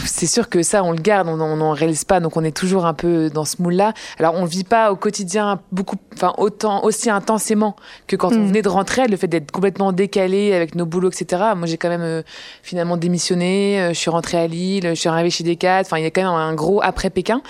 c'est 0.06 0.28
sûr 0.28 0.50
que 0.50 0.62
ça, 0.64 0.84
on 0.84 0.92
le 0.92 1.02
garde, 1.02 1.28
on 1.28 1.38
n'en 1.38 1.72
réalise 1.72 2.04
pas, 2.04 2.20
donc 2.20 2.38
on 2.38 2.44
est 2.44 2.56
toujours 2.56 2.86
un 2.86 2.94
peu 2.94 3.30
dans 3.30 3.46
ce 3.46 3.62
moule-là. 3.62 3.94
Alors 4.20 4.36
on 4.36 4.44
ne 4.44 4.48
vit 4.48 4.64
pas 4.64 4.92
au 4.92 4.96
quotidien 4.96 5.60
beaucoup, 5.72 5.98
enfin 6.14 6.34
autant 6.38 6.84
aussi 6.84 7.10
intensément 7.10 7.76
que 8.08 8.16
quand 8.16 8.32
on 8.32 8.40
mm. 8.40 8.48
venait 8.48 8.62
de 8.62 8.70
rentrer, 8.70 9.08
le 9.08 9.18
fait 9.18 9.28
d'être 9.28 9.52
complètement 9.52 9.92
décalé 9.92 10.54
avec 10.54 10.76
nos 10.76 10.86
boulots, 10.86 11.10
etc. 11.10 11.42
Moi, 11.56 11.68
j'ai 11.68 11.78
quand 11.78 11.90
même 11.90 12.02
euh, 12.02 12.22
finalement 12.64 12.98
démissionné. 12.98 13.82
Euh, 13.82 13.90
je 13.90 13.94
suis 13.94 14.10
rentrée 14.10 14.38
à 14.38 14.48
Lille, 14.48 14.90
je 14.90 14.94
suis 14.94 15.10
arrivée 15.10 15.30
chez 15.30 15.44
Decat. 15.44 15.82
Enfin, 15.82 15.98
il 15.98 16.04
y 16.04 16.08
a 16.08 16.12
quand 16.12 16.22
même 16.22 16.30
un 16.30 16.54
gros 16.54 16.82
après 16.82 17.10
Pékin, 17.10 17.42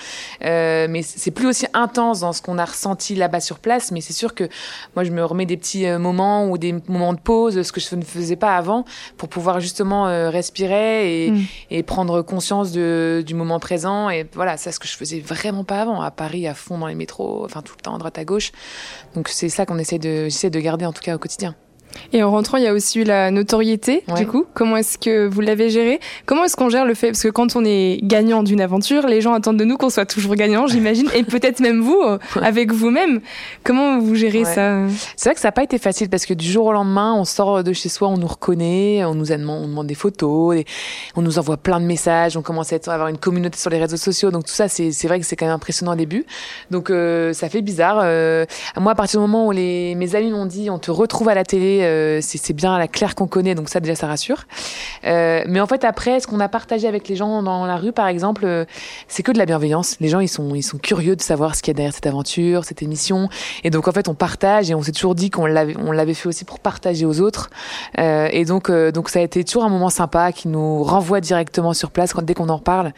euh, 0.44 0.86
mais 0.88 1.02
c'est 1.02 1.30
plus 1.30 1.46
aussi 1.46 1.66
intense 1.74 2.20
dans 2.20 2.32
ce 2.32 2.42
qu'on 2.42 2.58
a 2.58 2.64
ressenti 2.64 3.14
là-bas 3.14 3.40
sur 3.40 3.58
place. 3.58 3.90
Mais 3.90 4.00
c'est 4.00 4.12
sûr 4.12 4.34
que 4.34 4.48
moi, 4.94 5.04
je 5.04 5.10
me 5.10 5.24
remets 5.24 5.46
des 5.46 5.56
petits 5.56 5.86
euh, 5.86 5.98
moments 5.98 6.48
ou 6.48 6.58
des 6.58 6.74
moments 6.88 7.12
de 7.12 7.20
pause, 7.20 7.62
ce 7.62 7.72
que 7.72 7.80
je 7.80 7.94
ne 7.94 8.02
faisais 8.02 8.36
pas 8.36 8.56
avant, 8.56 8.84
pour 9.16 9.28
pouvoir 9.28 9.60
justement 9.60 10.06
respirer 10.28 11.30
mm. 11.30 11.40
et, 11.70 11.82
prendre 11.82 12.22
conscience 12.22 12.72
de, 12.72 13.22
du 13.26 13.34
moment 13.34 13.58
présent. 13.58 14.10
Et 14.10 14.26
voilà, 14.34 14.56
c'est 14.56 14.72
ce 14.72 14.80
que 14.80 14.88
je 14.88 14.96
faisais 14.96 15.20
vraiment 15.20 15.64
pas 15.64 15.80
avant. 15.80 16.00
À 16.00 16.10
Paris, 16.10 16.46
à 16.46 16.54
fond 16.54 16.78
dans 16.78 16.86
les 16.86 16.94
métros, 16.94 17.44
enfin 17.44 17.62
tout 17.62 17.74
le 17.76 17.82
temps 17.82 17.94
à 17.94 17.98
droite 17.98 18.18
à 18.18 18.24
gauche. 18.24 18.52
Donc 19.14 19.28
c'est 19.28 19.48
ça 19.48 19.66
qu'on 19.66 19.78
essaie 19.78 19.98
de, 19.98 20.24
j'essaie 20.24 20.50
de 20.50 20.60
garder 20.60 20.84
en 20.84 20.92
tout 20.92 21.02
cas 21.02 21.14
au 21.14 21.18
quotidien. 21.18 21.54
Et 22.12 22.22
en 22.22 22.30
rentrant, 22.30 22.56
il 22.56 22.64
y 22.64 22.66
a 22.66 22.72
aussi 22.72 23.00
eu 23.00 23.04
la 23.04 23.30
notoriété, 23.30 24.04
du 24.16 24.26
coup. 24.26 24.46
Comment 24.54 24.76
est-ce 24.76 24.98
que 24.98 25.26
vous 25.26 25.40
l'avez 25.40 25.70
géré? 25.70 26.00
Comment 26.26 26.44
est-ce 26.44 26.56
qu'on 26.56 26.68
gère 26.68 26.84
le 26.84 26.94
fait? 26.94 27.08
Parce 27.08 27.22
que 27.22 27.28
quand 27.28 27.56
on 27.56 27.64
est 27.64 28.00
gagnant 28.02 28.42
d'une 28.42 28.60
aventure, 28.60 29.06
les 29.06 29.20
gens 29.20 29.32
attendent 29.32 29.58
de 29.58 29.64
nous 29.64 29.76
qu'on 29.76 29.90
soit 29.90 30.06
toujours 30.06 30.34
gagnant, 30.34 30.66
j'imagine, 30.66 31.08
et 31.14 31.22
peut-être 31.22 31.60
même 31.60 31.80
vous, 31.80 32.00
avec 32.42 32.72
vous-même. 32.72 33.20
Comment 33.64 33.98
vous 33.98 34.14
gérez 34.14 34.44
ça? 34.44 34.86
C'est 35.16 35.28
vrai 35.28 35.34
que 35.34 35.40
ça 35.40 35.48
n'a 35.48 35.52
pas 35.52 35.62
été 35.62 35.78
facile 35.78 36.08
parce 36.08 36.26
que 36.26 36.34
du 36.34 36.46
jour 36.46 36.66
au 36.66 36.72
lendemain, 36.72 37.14
on 37.14 37.24
sort 37.24 37.62
de 37.62 37.72
chez 37.72 37.88
soi, 37.88 38.08
on 38.08 38.16
nous 38.16 38.26
reconnaît, 38.26 39.04
on 39.04 39.14
nous 39.14 39.26
demande, 39.26 39.64
on 39.64 39.68
demande 39.68 39.86
des 39.86 39.94
photos, 39.94 40.56
on 41.16 41.22
nous 41.22 41.38
envoie 41.38 41.56
plein 41.56 41.80
de 41.80 41.86
messages, 41.86 42.36
on 42.36 42.42
commence 42.42 42.72
à, 42.72 42.76
avoir 42.92 43.08
une 43.08 43.18
communauté 43.18 43.58
sur 43.58 43.70
les 43.70 43.78
réseaux 43.78 43.96
sociaux. 43.96 44.30
Donc 44.30 44.44
tout 44.44 44.52
ça, 44.52 44.68
c'est 44.68 45.06
vrai 45.06 45.20
que 45.20 45.26
c'est 45.26 45.36
quand 45.36 45.46
même 45.46 45.54
impressionnant 45.54 45.92
au 45.92 45.96
début. 45.96 46.24
Donc 46.70 46.90
euh, 46.90 47.32
ça 47.32 47.48
fait 47.48 47.62
bizarre. 47.62 48.00
Euh, 48.02 48.44
moi, 48.78 48.92
à 48.92 48.94
partir 48.94 49.20
du 49.20 49.26
moment 49.26 49.46
où 49.46 49.52
les, 49.52 49.94
mes 49.94 50.14
amis 50.14 50.30
m'ont 50.30 50.46
dit, 50.46 50.70
on 50.70 50.78
te 50.78 50.90
retrouve 50.90 51.28
à 51.28 51.34
la 51.34 51.44
télé, 51.44 51.79
euh, 51.84 52.20
c'est 52.20 52.52
bien 52.52 52.78
la 52.78 52.88
Claire 52.88 53.14
qu'on 53.14 53.26
connaît, 53.26 53.54
donc 53.54 53.68
ça 53.68 53.80
déjà 53.80 53.94
ça 53.94 54.06
rassure. 54.06 54.44
Euh, 55.04 55.42
mais 55.46 55.60
en 55.60 55.66
fait 55.66 55.84
après, 55.84 56.20
ce 56.20 56.26
qu'on 56.26 56.40
a 56.40 56.48
partagé 56.48 56.86
avec 56.86 57.08
les 57.08 57.16
gens 57.16 57.42
dans 57.42 57.66
la 57.66 57.76
rue, 57.76 57.92
par 57.92 58.06
exemple, 58.06 58.44
euh, 58.44 58.64
c'est 59.08 59.22
que 59.22 59.32
de 59.32 59.38
la 59.38 59.46
bienveillance. 59.46 59.96
Les 60.00 60.08
gens 60.08 60.20
ils 60.20 60.28
sont 60.28 60.54
ils 60.54 60.62
sont 60.62 60.78
curieux 60.78 61.16
de 61.16 61.22
savoir 61.22 61.54
ce 61.54 61.62
qu'il 61.62 61.70
y 61.70 61.74
a 61.74 61.76
derrière 61.76 61.94
cette 61.94 62.06
aventure, 62.06 62.64
cette 62.64 62.82
émission, 62.82 63.28
et 63.64 63.70
donc 63.70 63.88
en 63.88 63.92
fait 63.92 64.08
on 64.08 64.14
partage 64.14 64.70
et 64.70 64.74
on 64.74 64.82
s'est 64.82 64.92
toujours 64.92 65.14
dit 65.14 65.30
qu'on 65.30 65.46
l'avait 65.46 65.76
on 65.78 65.92
l'avait 65.92 66.14
fait 66.14 66.28
aussi 66.28 66.44
pour 66.44 66.60
partager 66.60 67.06
aux 67.06 67.20
autres. 67.20 67.50
et 67.98 68.44
donc 68.44 68.70
donc 68.70 69.08
ça 69.08 69.20
a 69.20 69.22
été 69.22 69.44
toujours 69.44 69.64
un 69.64 69.68
moment 69.68 69.90
sympa 69.90 70.32
qui 70.32 70.48
nous 70.48 70.82
renvoie 70.82 71.20
directement 71.20 71.72
sur 71.72 71.90
place 71.90 72.14
dès 72.22 72.34
qu'on 72.34 72.48
en 72.48 72.58
parle. 72.58 72.92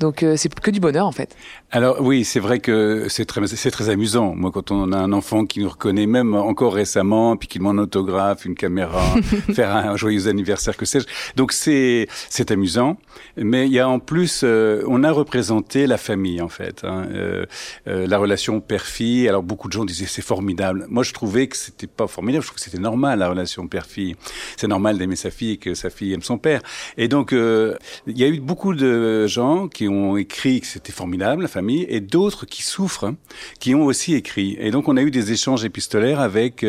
Donc 0.00 0.24
c'est 0.36 0.48
que 0.60 0.70
du 0.70 0.80
bonheur 0.80 1.06
en 1.06 1.12
fait. 1.12 1.36
Alors 1.70 1.96
oui, 2.00 2.24
c'est 2.24 2.40
vrai 2.40 2.60
que 2.60 3.06
c'est 3.08 3.24
très 3.24 3.46
c'est 3.46 3.70
très 3.70 3.88
amusant. 3.88 4.34
Moi, 4.34 4.50
quand 4.52 4.70
on 4.70 4.92
a 4.92 4.98
un 4.98 5.12
enfant 5.12 5.46
qui 5.46 5.60
nous 5.60 5.68
reconnaît, 5.68 6.06
même 6.06 6.34
encore 6.34 6.74
récemment, 6.74 7.36
puis 7.36 7.48
qu'il 7.48 7.60
demande 7.60 7.78
un 7.78 7.82
autographe, 7.82 8.21
une 8.44 8.54
caméra, 8.54 9.02
faire 9.54 9.74
un 9.74 9.96
joyeux 9.96 10.28
anniversaire, 10.28 10.76
que 10.76 10.84
sais-je. 10.84 11.06
Donc 11.36 11.52
c'est 11.52 12.08
c'est 12.28 12.50
amusant, 12.50 12.96
mais 13.36 13.66
il 13.66 13.72
y 13.72 13.78
a 13.78 13.88
en 13.88 13.98
plus, 13.98 14.42
euh, 14.44 14.82
on 14.86 15.04
a 15.04 15.10
représenté 15.10 15.86
la 15.86 15.98
famille 15.98 16.40
en 16.40 16.48
fait, 16.48 16.84
hein, 16.84 17.06
euh, 17.12 17.46
euh, 17.88 18.06
la 18.06 18.18
relation 18.18 18.60
père-fille. 18.60 19.28
Alors 19.28 19.42
beaucoup 19.42 19.68
de 19.68 19.72
gens 19.72 19.84
disaient 19.84 20.06
c'est 20.06 20.22
formidable. 20.22 20.86
Moi, 20.88 21.02
je 21.02 21.12
trouvais 21.12 21.46
que 21.46 21.56
c'était 21.56 21.86
pas 21.86 22.06
formidable. 22.06 22.42
Je 22.42 22.48
trouve 22.48 22.58
que 22.58 22.64
c'était 22.64 22.82
normal 22.82 23.18
la 23.18 23.28
relation 23.28 23.66
père-fille. 23.66 24.16
C'est 24.56 24.68
normal 24.68 24.98
d'aimer 24.98 25.16
sa 25.16 25.30
fille 25.30 25.52
et 25.52 25.56
que 25.56 25.74
sa 25.74 25.90
fille 25.90 26.12
aime 26.12 26.22
son 26.22 26.38
père. 26.38 26.60
Et 26.96 27.08
donc 27.08 27.32
euh, 27.32 27.76
il 28.06 28.18
y 28.18 28.24
a 28.24 28.28
eu 28.28 28.40
beaucoup 28.40 28.74
de 28.74 29.26
gens 29.26 29.68
qui 29.68 29.88
ont 29.88 30.16
écrit 30.16 30.60
que 30.60 30.66
c'était 30.66 30.92
formidable 30.92 31.42
la 31.42 31.48
famille 31.48 31.86
et 31.88 32.00
d'autres 32.00 32.46
qui 32.46 32.62
souffrent, 32.62 33.04
hein, 33.04 33.16
qui 33.60 33.74
ont 33.74 33.84
aussi 33.84 34.14
écrit. 34.14 34.56
Et 34.60 34.70
donc 34.70 34.88
on 34.88 34.96
a 34.96 35.02
eu 35.02 35.10
des 35.10 35.32
échanges 35.32 35.64
épistolaires 35.64 36.20
avec 36.20 36.64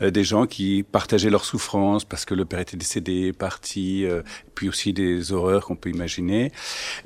des 0.00 0.24
gens 0.24 0.46
qui 0.46 0.82
partageaient 0.90 1.30
leur 1.30 1.44
souffrance 1.44 2.04
parce 2.04 2.24
que 2.24 2.34
le 2.34 2.44
père 2.44 2.60
était 2.60 2.76
décédé, 2.76 3.32
parti, 3.32 4.04
euh, 4.04 4.22
puis 4.54 4.68
aussi 4.68 4.92
des 4.92 5.32
horreurs 5.32 5.66
qu'on 5.66 5.76
peut 5.76 5.90
imaginer. 5.90 6.52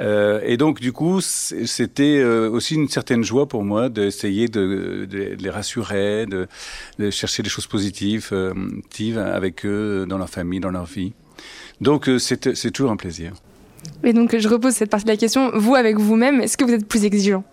Euh, 0.01 0.41
et 0.45 0.57
donc 0.57 0.81
du 0.81 0.93
coup, 0.93 1.21
c'était 1.21 2.19
euh, 2.19 2.51
aussi 2.51 2.75
une 2.75 2.89
certaine 2.89 3.23
joie 3.23 3.47
pour 3.47 3.65
moi 3.65 3.89
d'essayer 3.89 4.49
de, 4.49 5.07
de, 5.11 5.37
les 5.39 5.51
rassurer, 5.51 6.27
de, 6.27 6.47
de, 6.99 7.11
chercher 7.11 7.43
des 7.43 7.51
choses 7.51 7.67
positives 7.67 8.33
avec 9.17 9.65
eux 9.67 10.07
dans 10.09 10.19
leur 10.19 10.31
famille, 10.31 10.61
dans 10.61 10.71
leur 10.71 10.87
vie. 10.87 11.13
Donc 11.81 12.11
c'est 12.19 12.71
toujours 12.71 12.91
un 12.91 12.97
plaisir. 12.97 13.33
Et 14.03 14.13
donc 14.13 14.37
je 14.37 14.49
repose 14.49 14.75
cette 14.75 14.91
partie 14.91 15.05
de 15.05 15.11
la 15.11 15.17
question. 15.17 15.51
Vous 15.55 15.75
avec 15.75 15.99
vous-même, 15.99 16.41
est-ce 16.41 16.57
que 16.57 16.65
vous 16.65 16.73
êtes 16.73 16.87
plus 16.87 17.05
exigeant? 17.05 17.45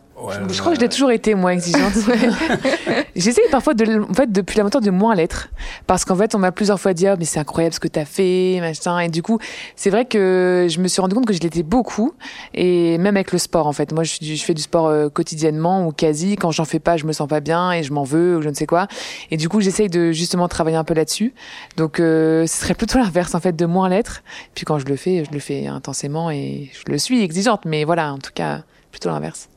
Je 0.49 0.59
crois 0.59 0.71
que 0.71 0.77
je 0.77 0.81
l'ai 0.81 0.89
toujours 0.89 1.11
été, 1.11 1.35
moi, 1.35 1.53
exigeante. 1.53 1.93
J'essaye 3.15 3.45
parfois, 3.51 3.73
de, 3.73 4.01
en 4.01 4.13
fait, 4.13 4.31
depuis 4.31 4.59
longtemps, 4.59 4.79
de 4.79 4.91
moins 4.91 5.15
l'être. 5.15 5.49
Parce 5.87 6.05
qu'en 6.05 6.15
fait, 6.15 6.35
on 6.35 6.39
m'a 6.39 6.51
plusieurs 6.51 6.79
fois 6.79 6.93
dit, 6.93 7.07
oh, 7.09 7.15
mais 7.17 7.25
c'est 7.25 7.39
incroyable 7.39 7.73
ce 7.73 7.79
que 7.79 7.87
tu 7.87 7.99
as 7.99 8.05
fait, 8.05 8.59
machin. 8.61 8.99
Et 8.99 9.09
du 9.09 9.23
coup, 9.23 9.39
c'est 9.75 9.89
vrai 9.89 10.05
que 10.05 10.67
je 10.69 10.79
me 10.79 10.87
suis 10.87 11.01
rendu 11.01 11.15
compte 11.15 11.25
que 11.25 11.33
je 11.33 11.39
l'étais 11.39 11.63
beaucoup. 11.63 12.13
Et 12.53 12.97
même 12.97 13.15
avec 13.17 13.31
le 13.31 13.37
sport, 13.37 13.67
en 13.67 13.73
fait. 13.73 13.91
Moi, 13.91 14.03
je, 14.03 14.17
je 14.21 14.43
fais 14.43 14.53
du 14.53 14.61
sport 14.61 14.87
euh, 14.87 15.09
quotidiennement 15.09 15.87
ou 15.87 15.91
quasi. 15.91 16.35
Quand 16.35 16.51
j'en 16.51 16.65
fais 16.65 16.79
pas, 16.79 16.97
je 16.97 17.05
me 17.05 17.13
sens 17.13 17.27
pas 17.27 17.39
bien 17.39 17.71
et 17.71 17.83
je 17.83 17.93
m'en 17.93 18.03
veux 18.03 18.37
ou 18.37 18.41
je 18.41 18.49
ne 18.49 18.53
sais 18.53 18.65
quoi. 18.65 18.87
Et 19.31 19.37
du 19.37 19.49
coup, 19.49 19.61
j'essaye 19.61 19.89
de 19.89 20.11
justement 20.11 20.47
travailler 20.47 20.77
un 20.77 20.83
peu 20.83 20.93
là-dessus. 20.93 21.33
Donc, 21.77 21.99
euh, 21.99 22.45
ce 22.47 22.61
serait 22.61 22.75
plutôt 22.75 22.97
l'inverse, 23.03 23.35
en 23.35 23.39
fait, 23.39 23.55
de 23.55 23.65
moins 23.65 23.89
l'être. 23.89 24.23
Puis 24.55 24.65
quand 24.65 24.79
je 24.79 24.85
le 24.85 24.95
fais, 24.95 25.23
je 25.25 25.31
le 25.31 25.39
fais 25.39 25.67
intensément 25.67 26.31
et 26.31 26.69
je 26.73 26.91
le 26.91 26.97
suis 26.97 27.21
exigeante. 27.23 27.65
Mais 27.65 27.83
voilà, 27.83 28.13
en 28.13 28.17
tout 28.17 28.31
cas, 28.33 28.63
plutôt 28.91 29.09
l'inverse. 29.09 29.50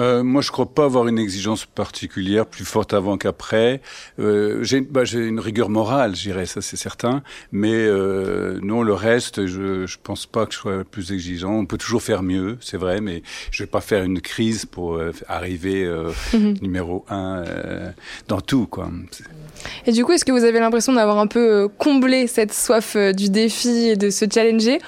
Euh, 0.00 0.22
moi, 0.22 0.42
je 0.42 0.50
crois 0.50 0.66
pas 0.66 0.84
avoir 0.84 1.08
une 1.08 1.18
exigence 1.18 1.66
particulière 1.66 2.46
plus 2.46 2.64
forte 2.64 2.94
avant 2.94 3.16
qu'après. 3.16 3.80
Euh, 4.18 4.62
j'ai 4.62 4.80
bah, 4.80 5.04
une 5.12 5.40
rigueur 5.40 5.68
morale, 5.68 6.14
j'irais, 6.14 6.46
ça 6.46 6.60
c'est 6.60 6.76
certain. 6.76 7.22
Mais 7.52 7.74
euh, 7.74 8.58
non, 8.62 8.82
le 8.82 8.94
reste, 8.94 9.46
je 9.46 9.86
je 9.86 9.96
pense 10.02 10.26
pas 10.26 10.46
que 10.46 10.52
je 10.52 10.58
sois 10.58 10.84
plus 10.84 11.12
exigeant. 11.12 11.52
On 11.52 11.66
peut 11.66 11.78
toujours 11.78 12.02
faire 12.02 12.22
mieux, 12.22 12.58
c'est 12.60 12.76
vrai, 12.76 13.00
mais 13.00 13.22
je 13.50 13.62
vais 13.62 13.68
pas 13.68 13.80
faire 13.80 14.04
une 14.04 14.20
crise 14.20 14.66
pour 14.66 14.94
euh, 14.94 15.12
arriver 15.28 15.84
euh, 15.84 16.10
mhm. 16.32 16.56
numéro 16.62 17.04
un 17.08 17.44
euh, 17.46 17.90
dans 18.28 18.40
tout, 18.40 18.66
quoi. 18.66 18.88
Et 19.86 19.92
du 19.92 20.04
coup, 20.04 20.12
est-ce 20.12 20.24
que 20.24 20.32
vous 20.32 20.44
avez 20.44 20.60
l'impression 20.60 20.92
d'avoir 20.92 21.18
un 21.18 21.26
peu 21.26 21.68
comblé 21.78 22.26
cette 22.26 22.52
soif 22.52 22.96
du 22.96 23.30
défi 23.30 23.88
et 23.88 23.96
de 23.96 24.10
se 24.10 24.26
challenger 24.32 24.78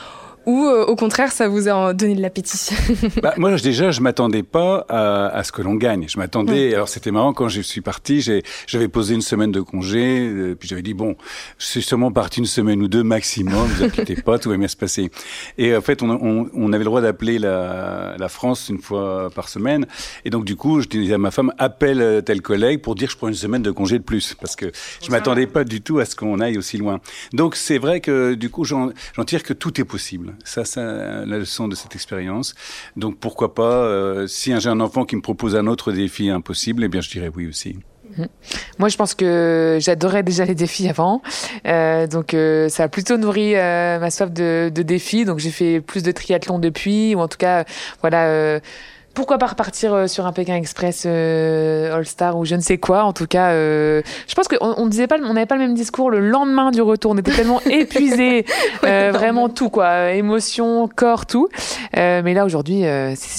ou 0.48 0.64
euh, 0.64 0.87
au 0.87 0.96
contraire 0.96 1.30
ça 1.30 1.46
vous 1.46 1.68
a 1.68 1.92
donné 1.92 2.14
de 2.14 2.22
l'appétit 2.22 2.70
bah, 3.22 3.34
Moi 3.37 3.54
déjà 3.56 3.90
je 3.90 4.00
m'attendais 4.00 4.42
pas 4.42 4.87
à, 4.88 5.26
à, 5.26 5.44
ce 5.44 5.52
que 5.52 5.61
l'on 5.61 5.74
gagne. 5.74 6.06
Je 6.08 6.18
m'attendais, 6.18 6.74
alors 6.74 6.88
c'était 6.88 7.11
marrant 7.11 7.34
quand 7.34 7.48
je 7.48 7.61
suis 7.61 7.82
parti, 7.82 8.22
j'avais 8.66 8.88
posé 8.88 9.14
une 9.14 9.20
semaine 9.20 9.52
de 9.52 9.61
congé, 9.61 10.26
euh, 10.26 10.54
puis 10.58 10.66
j'avais 10.66 10.80
dit 10.80 10.94
bon, 10.94 11.16
je 11.58 11.66
suis 11.66 11.82
seulement 11.82 12.11
parti 12.11 12.40
une 12.40 12.46
semaine 12.46 12.80
ou 12.80 12.88
deux 12.88 13.02
maximum, 13.02 13.68
vous 13.68 13.84
inquiétez 13.84 14.16
pas, 14.22 14.38
tout 14.38 14.48
va 14.48 14.56
bien 14.56 14.68
se 14.68 14.76
passer. 14.76 15.11
Et 15.58 15.76
en 15.76 15.82
fait 15.82 16.02
on, 16.02 16.08
on, 16.08 16.50
on 16.54 16.72
avait 16.72 16.78
le 16.78 16.84
droit 16.84 17.02
d'appeler 17.02 17.38
la, 17.38 18.16
la, 18.18 18.28
France 18.30 18.70
une 18.70 18.78
fois 18.78 19.28
par 19.34 19.50
semaine, 19.50 19.87
et 20.24 20.30
donc 20.30 20.46
du 20.46 20.56
coup 20.56 20.80
je 20.80 20.88
disais 20.88 21.12
à 21.12 21.18
ma 21.18 21.30
femme 21.30 21.52
appelle 21.58 22.00
euh, 22.00 22.22
tel 22.22 22.40
collègue 22.40 22.80
pour 22.80 22.94
dire 22.94 23.08
que 23.08 23.12
je 23.12 23.18
prends 23.18 23.28
une 23.28 23.34
semaine 23.34 23.62
de 23.62 23.70
congé 23.70 23.98
de 23.98 24.04
plus, 24.04 24.34
parce 24.40 24.56
que 24.56 24.72
je 25.02 25.11
m'attendais 25.11 25.46
pas 25.46 25.64
du 25.64 25.82
tout 25.82 25.98
à 25.98 26.06
ce 26.06 26.16
qu'on 26.16 26.40
aille 26.40 26.56
aussi 26.56 26.78
loin. 26.78 27.00
Donc 27.34 27.54
c'est 27.54 27.78
vrai 27.78 28.00
que 28.00 28.32
du 28.32 28.48
coup 28.48 28.64
j'en 28.64 28.92
tire 29.26 29.42
que 29.42 29.52
tout 29.52 29.78
est 29.78 29.84
possible. 29.84 30.38
Ça, 30.44 30.64
c'est 30.64 30.83
la 30.83 31.24
leçon 31.38 31.68
de 31.68 31.74
cette 31.74 31.94
expérience. 31.94 32.55
Donc 32.96 33.18
pourquoi 33.18 33.55
pas, 33.55 33.83
euh, 33.85 34.27
si 34.27 34.59
j'ai 34.59 34.68
un 34.68 34.81
enfant 34.81 35.05
qui 35.05 35.16
me 35.16 35.20
propose 35.20 35.57
un 35.57 35.66
autre 35.66 35.92
défi 35.92 36.31
impossible, 36.31 36.85
eh 36.85 36.88
bien 36.88 37.01
je 37.01 37.11
dirais 37.11 37.31
oui 37.35 37.46
aussi. 37.46 37.77
Mhm. 38.16 38.29
Moi, 38.79 38.88
je 38.88 38.96
pense 38.96 39.14
que 39.14 39.79
j'adorais 39.81 40.22
déjà 40.22 40.46
les 40.46 40.55
défis 40.55 40.88
avant. 40.88 41.20
Euh, 41.66 42.07
donc, 42.07 42.33
euh, 42.33 42.70
ça 42.70 42.85
a 42.85 42.88
plutôt 42.88 43.18
nourri 43.18 43.53
ma 43.53 44.11
soif 44.11 44.33
de, 44.33 44.70
de 44.74 44.83
défis. 44.83 45.27
Donc, 45.27 45.38
j'ai 45.40 45.51
fait 45.51 45.81
plus 45.83 46.03
de 46.03 46.11
triathlon 46.11 46.59
depuis, 46.59 47.14
ou 47.14 47.20
en 47.20 47.29
tout 47.29 47.37
cas, 47.37 47.64
voilà 48.01 48.61
pourquoi 49.18 49.38
pas 49.38 49.48
repartir 49.48 49.92
euh, 49.92 50.07
sur 50.07 50.26
un 50.26 50.33
Pékin 50.33 50.54
Express 50.54 51.02
euh, 51.04 51.92
All 51.92 52.07
Star 52.07 52.38
ou 52.38 52.44
je 52.44 52.54
ne 52.54 52.61
sais 52.61 52.78
quoi. 52.78 53.02
En 53.02 53.12
tout 53.12 53.26
cas, 53.26 53.50
euh, 53.50 54.00
je 54.28 54.35
pense 54.37 54.46
qu'on 54.46 54.57
on 54.61 54.87
disait 54.87 55.09
pas, 55.09 55.16
on 55.20 55.35
n'avait 55.35 55.44
pas 55.44 55.57
le 55.57 55.62
même 55.62 55.74
discours 55.74 56.09
le 56.09 56.20
lendemain 56.20 56.70
du 56.70 56.81
retour. 56.83 57.11
On 57.11 57.18
était 57.18 57.33
tellement 57.33 57.61
épuisés, 57.68 58.44
vraiment 58.81 59.48
tout 59.48 59.70
quoi, 59.70 60.12
émotion, 60.12 60.88
corps, 60.94 61.26
tout. 61.26 61.48
mais 61.94 62.33
là 62.33 62.44
aujourd'hui, 62.44 62.85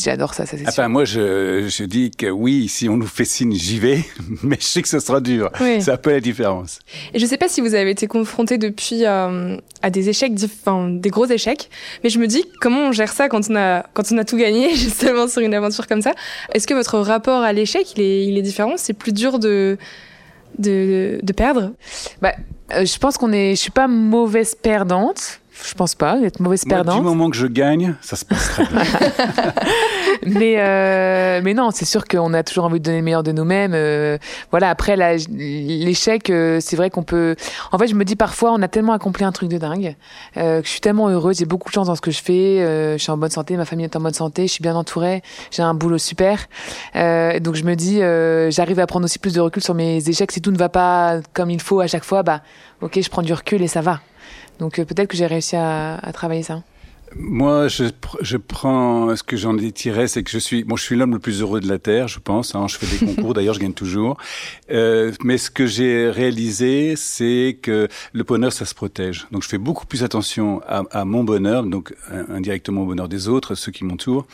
j'adore 0.03 0.33
ça, 0.33 0.45
ça 0.45 0.57
c'est 0.57 0.67
enfin, 0.67 0.89
Moi, 0.89 1.05
je, 1.05 1.69
je 1.69 1.83
dis 1.85 2.11
que 2.11 2.27
oui, 2.29 2.67
si 2.67 2.89
on 2.89 2.97
nous 2.97 3.07
fait 3.07 3.23
signe, 3.23 3.53
j'y 3.53 3.79
vais, 3.79 4.03
mais 4.43 4.57
je 4.59 4.65
sais 4.65 4.81
que 4.81 4.89
ce 4.89 4.99
sera 4.99 5.21
dur. 5.21 5.49
Oui. 5.61 5.81
C'est 5.81 5.91
un 5.91 5.97
peu 5.97 6.11
la 6.11 6.19
différence. 6.19 6.79
Et 7.13 7.19
je 7.19 7.25
sais 7.25 7.37
pas 7.37 7.47
si 7.47 7.61
vous 7.61 7.73
avez 7.73 7.91
été 7.91 8.07
confronté 8.07 8.57
depuis 8.57 9.05
à 9.05 9.89
des 9.89 10.09
échecs, 10.09 10.33
enfin 10.43 10.89
des 10.89 11.09
gros 11.09 11.25
échecs, 11.25 11.69
mais 12.03 12.09
je 12.09 12.19
me 12.19 12.27
dis 12.27 12.43
comment 12.59 12.89
on 12.89 12.91
gère 12.91 13.13
ça 13.13 13.29
quand 13.29 13.49
on 13.49 13.55
a 13.55 13.85
quand 13.93 14.11
on 14.11 14.17
a 14.17 14.25
tout 14.25 14.35
gagné 14.35 14.75
justement 14.75 15.29
sur 15.29 15.41
une 15.41 15.53
aventure 15.53 15.68
comme 15.87 16.01
ça. 16.01 16.13
Est-ce 16.53 16.67
que 16.67 16.73
votre 16.73 16.99
rapport 16.99 17.41
à 17.43 17.53
l'échec, 17.53 17.93
il 17.95 18.01
est, 18.01 18.25
il 18.25 18.37
est 18.37 18.41
différent? 18.41 18.73
C'est 18.77 18.93
plus 18.93 19.13
dur 19.13 19.39
de, 19.39 19.77
de, 20.57 21.19
de 21.21 21.33
perdre? 21.33 21.71
Bah, 22.21 22.33
euh, 22.73 22.85
Je 22.85 22.97
pense 22.97 23.17
qu'on 23.17 23.31
est. 23.31 23.51
Je 23.55 23.61
suis 23.61 23.71
pas 23.71 23.87
mauvaise 23.87 24.55
perdante. 24.55 25.39
Je 25.63 25.73
pense 25.73 25.95
pas 25.95 26.17
être 26.21 26.39
mauvaise 26.39 26.63
perdante. 26.63 26.97
du 26.97 27.01
moment 27.01 27.29
que 27.29 27.35
je 27.35 27.47
gagne, 27.47 27.95
ça 28.01 28.15
se 28.15 28.23
passe 28.25 28.49
très 28.49 28.65
bien. 28.65 28.81
mais 30.25 30.55
euh, 30.57 31.41
mais 31.43 31.53
non, 31.53 31.71
c'est 31.71 31.85
sûr 31.85 32.05
qu'on 32.05 32.33
a 32.33 32.43
toujours 32.43 32.65
envie 32.65 32.79
de 32.79 32.85
donner 32.85 32.99
le 32.99 33.03
meilleur 33.03 33.23
de 33.23 33.31
nous-mêmes. 33.31 33.73
Euh, 33.73 34.17
voilà. 34.51 34.69
Après 34.69 34.95
l'échec, 34.95 36.29
euh, 36.29 36.59
c'est 36.61 36.75
vrai 36.75 36.89
qu'on 36.89 37.03
peut. 37.03 37.35
En 37.71 37.77
fait, 37.77 37.87
je 37.87 37.95
me 37.95 38.05
dis 38.05 38.15
parfois, 38.15 38.51
on 38.53 38.61
a 38.61 38.67
tellement 38.67 38.93
accompli 38.93 39.23
un 39.23 39.31
truc 39.31 39.49
de 39.49 39.57
dingue 39.57 39.95
que 40.35 40.61
je 40.63 40.69
suis 40.69 40.81
tellement 40.81 41.09
heureuse. 41.09 41.37
J'ai 41.39 41.45
beaucoup 41.45 41.69
de 41.69 41.73
chance 41.73 41.87
dans 41.87 41.95
ce 41.95 42.01
que 42.01 42.11
je 42.11 42.21
fais. 42.21 42.59
je 42.97 42.97
suis 42.97 43.11
en 43.11 43.17
bonne 43.17 43.29
santé, 43.29 43.57
ma 43.57 43.65
famille 43.65 43.85
est 43.85 43.95
en 43.95 44.01
bonne 44.01 44.13
santé, 44.13 44.47
je 44.47 44.53
suis 44.53 44.61
bien 44.61 44.75
entourée, 44.75 45.21
j'ai 45.51 45.63
un 45.63 45.73
boulot 45.73 45.97
super. 45.97 46.47
donc 46.95 47.55
je 47.55 47.63
me 47.63 47.75
dis, 47.75 47.99
j'arrive 48.51 48.79
à 48.79 48.87
prendre 48.87 49.05
aussi 49.05 49.19
plus 49.19 49.33
de 49.33 49.41
recul 49.41 49.63
sur 49.63 49.73
mes 49.73 50.07
échecs. 50.09 50.31
Si 50.31 50.41
tout 50.41 50.51
ne 50.51 50.57
va 50.57 50.69
pas 50.69 51.19
comme 51.33 51.49
il 51.49 51.61
faut 51.61 51.79
à 51.79 51.87
chaque 51.87 52.05
fois, 52.05 52.23
bah 52.23 52.41
ok, 52.81 52.99
je 53.01 53.09
prends 53.09 53.21
du 53.21 53.33
recul 53.33 53.61
et 53.61 53.67
ça 53.67 53.81
va. 53.81 53.99
Donc 54.59 54.79
euh, 54.79 54.85
peut-être 54.85 55.07
que 55.09 55.17
j'ai 55.17 55.27
réussi 55.27 55.55
à, 55.55 55.95
à 55.95 56.13
travailler 56.13 56.43
ça. 56.43 56.61
Moi, 57.15 57.67
je, 57.67 57.85
je 58.21 58.37
prends 58.37 59.15
ce 59.15 59.23
que 59.23 59.37
j'en 59.37 59.57
ai 59.57 59.71
tiré, 59.71 60.07
c'est 60.07 60.23
que 60.23 60.31
je 60.31 60.37
suis, 60.37 60.63
bon, 60.63 60.75
je 60.75 60.83
suis 60.83 60.95
l'homme 60.95 61.13
le 61.13 61.19
plus 61.19 61.41
heureux 61.41 61.59
de 61.59 61.67
la 61.67 61.79
terre, 61.79 62.07
je 62.07 62.19
pense. 62.19 62.55
Hein, 62.55 62.67
je 62.67 62.77
fais 62.77 62.85
des 62.97 63.13
concours, 63.13 63.33
d'ailleurs, 63.33 63.53
je 63.53 63.59
gagne 63.59 63.73
toujours. 63.73 64.17
Euh, 64.71 65.11
mais 65.23 65.37
ce 65.37 65.49
que 65.49 65.65
j'ai 65.65 66.09
réalisé, 66.09 66.95
c'est 66.95 67.57
que 67.61 67.87
le 68.13 68.23
bonheur, 68.23 68.53
ça 68.53 68.65
se 68.65 68.75
protège. 68.75 69.27
Donc, 69.31 69.43
je 69.43 69.47
fais 69.47 69.57
beaucoup 69.57 69.85
plus 69.85 70.03
attention 70.03 70.61
à, 70.67 70.83
à 70.91 71.05
mon 71.05 71.23
bonheur, 71.23 71.63
donc 71.63 71.93
indirectement 72.29 72.83
au 72.83 72.85
bonheur 72.85 73.09
des 73.09 73.27
autres, 73.27 73.55
ceux 73.55 73.71
qui 73.71 73.83
m'entourent, 73.83 74.25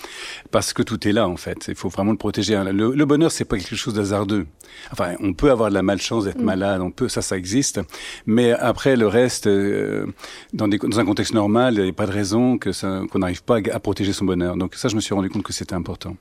parce 0.51 0.73
que 0.73 0.83
tout 0.83 1.07
est 1.07 1.11
là, 1.11 1.27
en 1.27 1.37
fait. 1.37 1.65
Il 1.67 1.75
faut 1.75 1.89
vraiment 1.89 2.11
le 2.11 2.17
protéger. 2.17 2.61
Le, 2.71 2.93
le 2.93 3.05
bonheur, 3.05 3.31
c'est 3.31 3.45
pas 3.45 3.57
quelque 3.57 3.75
chose 3.75 3.93
d'hasardeux. 3.93 4.45
Enfin, 4.91 5.15
on 5.19 5.33
peut 5.33 5.51
avoir 5.51 5.69
de 5.69 5.73
la 5.73 5.81
malchance 5.81 6.25
d'être 6.25 6.41
mm. 6.41 6.45
malade, 6.45 6.81
on 6.81 6.91
peut, 6.91 7.07
ça, 7.07 7.21
ça 7.21 7.37
existe. 7.37 7.79
Mais 8.25 8.51
après, 8.51 8.95
le 8.95 9.07
reste, 9.07 9.47
euh, 9.47 10.05
dans, 10.53 10.67
des, 10.67 10.77
dans 10.77 10.99
un 10.99 11.05
contexte 11.05 11.33
normal, 11.33 11.75
il 11.75 11.83
n'y 11.83 11.89
a 11.89 11.93
pas 11.93 12.05
de 12.07 12.11
raison 12.11 12.57
qu'on 12.71 13.19
n'arrive 13.19 13.43
pas 13.43 13.59
à, 13.71 13.79
protéger 13.79 14.13
son 14.13 14.25
bonheur. 14.25 14.55
Donc 14.57 14.75
ça, 14.75 14.87
je 14.87 14.95
me 14.95 15.01
suis 15.01 15.13
rendu 15.13 15.29
compte 15.29 15.43
que 15.43 15.53
c'était 15.53 15.75
important. 15.75 16.15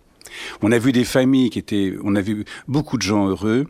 On 0.63 0.73
a 0.73 0.79
vu 0.79 0.93
des 0.93 1.05
familles 1.05 1.51
qui 1.51 1.59
étaient, 1.59 1.95
on 2.03 2.15
a 2.17 2.21
vu 2.21 2.45
beaucoup 2.67 2.97
de 2.97 3.03
gens 3.03 3.29
heureux, 3.29 3.67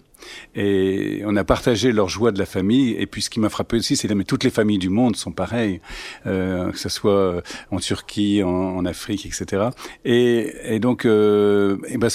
et 0.54 1.22
on 1.26 1.36
a 1.36 1.44
partagé 1.44 1.92
leur 1.92 2.08
joie 2.08 2.32
de 2.32 2.38
la 2.38 2.46
famille. 2.46 2.92
Et 2.98 3.06
puis 3.06 3.22
ce 3.22 3.30
qui 3.30 3.40
m'a 3.40 3.48
frappé 3.48 3.76
aussi, 3.76 3.96
c'est 3.96 4.08
que 4.08 4.22
toutes 4.22 4.44
les 4.44 4.50
familles 4.50 4.78
du 4.78 4.88
monde 4.88 5.16
sont 5.16 5.32
pareilles, 5.32 5.80
euh, 6.26 6.70
que 6.70 6.78
ce 6.78 6.88
soit 6.88 7.42
en 7.70 7.78
Turquie, 7.78 8.42
en, 8.42 8.84
Afrique, 8.84 9.26
etc. 9.26 9.68
Et, 10.04 10.52
et 10.64 10.78
donc, 10.78 11.06
euh, 11.06 11.78
et 11.88 11.96
ben, 11.96 12.10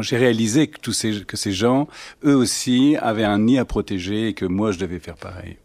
j'ai 0.00 0.16
réalisé 0.16 0.66
que 0.66 0.80
tous 0.80 0.92
ces, 0.92 1.24
que 1.24 1.36
ces 1.36 1.52
gens, 1.52 1.88
eux 2.24 2.34
aussi, 2.34 2.96
avaient 3.00 3.24
un 3.24 3.38
nid 3.38 3.58
à 3.58 3.64
protéger 3.64 4.28
et 4.28 4.34
que 4.34 4.44
moi, 4.44 4.72
je 4.72 4.78
devais 4.78 4.98
faire 4.98 5.16
pareil. 5.16 5.56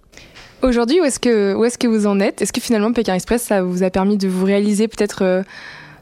Aujourd'hui, 0.64 1.02
où 1.02 1.04
est-ce 1.04 1.20
que, 1.20 1.56
où 1.56 1.66
est-ce 1.66 1.78
que 1.78 1.88
vous 1.88 2.06
en 2.06 2.20
êtes? 2.20 2.42
Est-ce 2.42 2.54
que 2.54 2.62
finalement 2.62 2.94
Pékin 2.94 3.16
Express, 3.16 3.42
ça 3.42 3.64
vous 3.64 3.82
a 3.82 3.90
permis 3.90 4.18
de 4.18 4.28
vous 4.28 4.46
réaliser 4.46 4.88
peut-être 4.88 5.24
euh, 5.24 5.44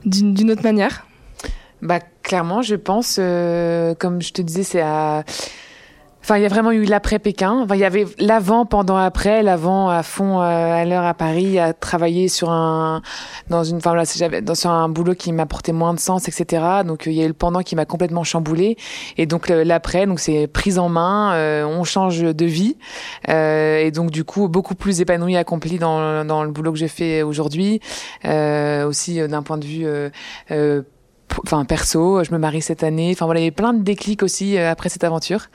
d'une 0.06 0.52
autre 0.52 0.63
manière? 0.63 1.06
Bah 1.82 2.00
clairement, 2.24 2.62
je 2.62 2.76
pense, 2.76 3.17
euh, 3.19 3.95
comme 3.95 4.22
je 4.22 4.34
te 4.34 4.41
disais, 4.41 4.63
c'est 4.63 4.82
à 4.82 5.24
Enfin, 6.21 6.38
il 6.38 6.43
y 6.43 6.45
a 6.45 6.49
vraiment 6.49 6.71
eu 6.71 6.84
l'après 6.84 7.19
Pékin. 7.19 7.62
Enfin, 7.63 7.75
il 7.75 7.82
y 7.82 7.86
avait 7.86 8.05
l'avant, 8.19 8.65
pendant, 8.65 8.97
après. 8.97 9.41
L'avant 9.43 9.89
à 9.89 10.03
fond 10.03 10.41
euh, 10.41 10.43
à 10.43 10.86
l'heure 10.86 11.05
à 11.05 11.13
Paris, 11.13 11.60
à 11.60 11.73
travailler 11.73 12.27
sur 12.27 12.49
un 12.49 13.01
dans 13.49 13.63
une, 13.63 13.77
enfin 13.77 13.95
là, 13.95 14.03
dans 14.41 14.55
sur 14.55 14.69
un 14.69 14.89
boulot 14.89 15.15
qui 15.15 15.32
m'apportait 15.32 15.71
moins 15.71 15.93
de 15.93 15.99
sens, 15.99 16.27
etc. 16.27 16.63
Donc 16.86 17.03
il 17.05 17.13
y 17.13 17.21
a 17.21 17.25
eu 17.25 17.27
le 17.27 17.34
pendant 17.34 17.62
qui 17.62 17.75
m'a 17.75 17.86
complètement 17.86 18.23
chamboulé. 18.23 18.77
Et 19.17 19.25
donc 19.25 19.49
l'après, 19.49 20.05
donc 20.05 20.19
c'est 20.19 20.47
prise 20.47 20.77
en 20.79 20.89
main, 20.89 21.34
euh, 21.34 21.65
on 21.65 21.84
change 21.84 22.21
de 22.21 22.45
vie. 22.45 22.77
Euh, 23.29 23.79
et 23.79 23.91
donc 23.91 24.12
du 24.12 24.23
coup 24.23 24.47
beaucoup 24.47 24.75
plus 24.75 25.01
épanoui, 25.01 25.36
accompli 25.36 25.79
dans 25.79 26.25
dans 26.25 26.43
le 26.43 26.51
boulot 26.51 26.71
que 26.71 26.79
je 26.79 26.88
fais 26.88 27.23
aujourd'hui. 27.23 27.79
Euh, 28.25 28.86
aussi 28.86 29.25
d'un 29.27 29.43
point 29.43 29.58
de 29.58 29.65
vue 29.65 29.88
enfin 31.44 31.65
perso, 31.65 32.24
je 32.24 32.32
me 32.32 32.38
marie 32.38 32.62
cette 32.62 32.84
année. 32.84 33.12
Enfin 33.13 33.26
voilà, 33.26 33.39
il 33.39 33.46
y 33.46 33.48
a 33.48 33.52
plein 33.52 33.74
de 33.74 33.84
déclics 33.84 34.24
aussi 34.24 34.58
euh, 34.58 34.72
après 34.72 34.89
cette 34.89 35.04
aventure. 35.04 35.48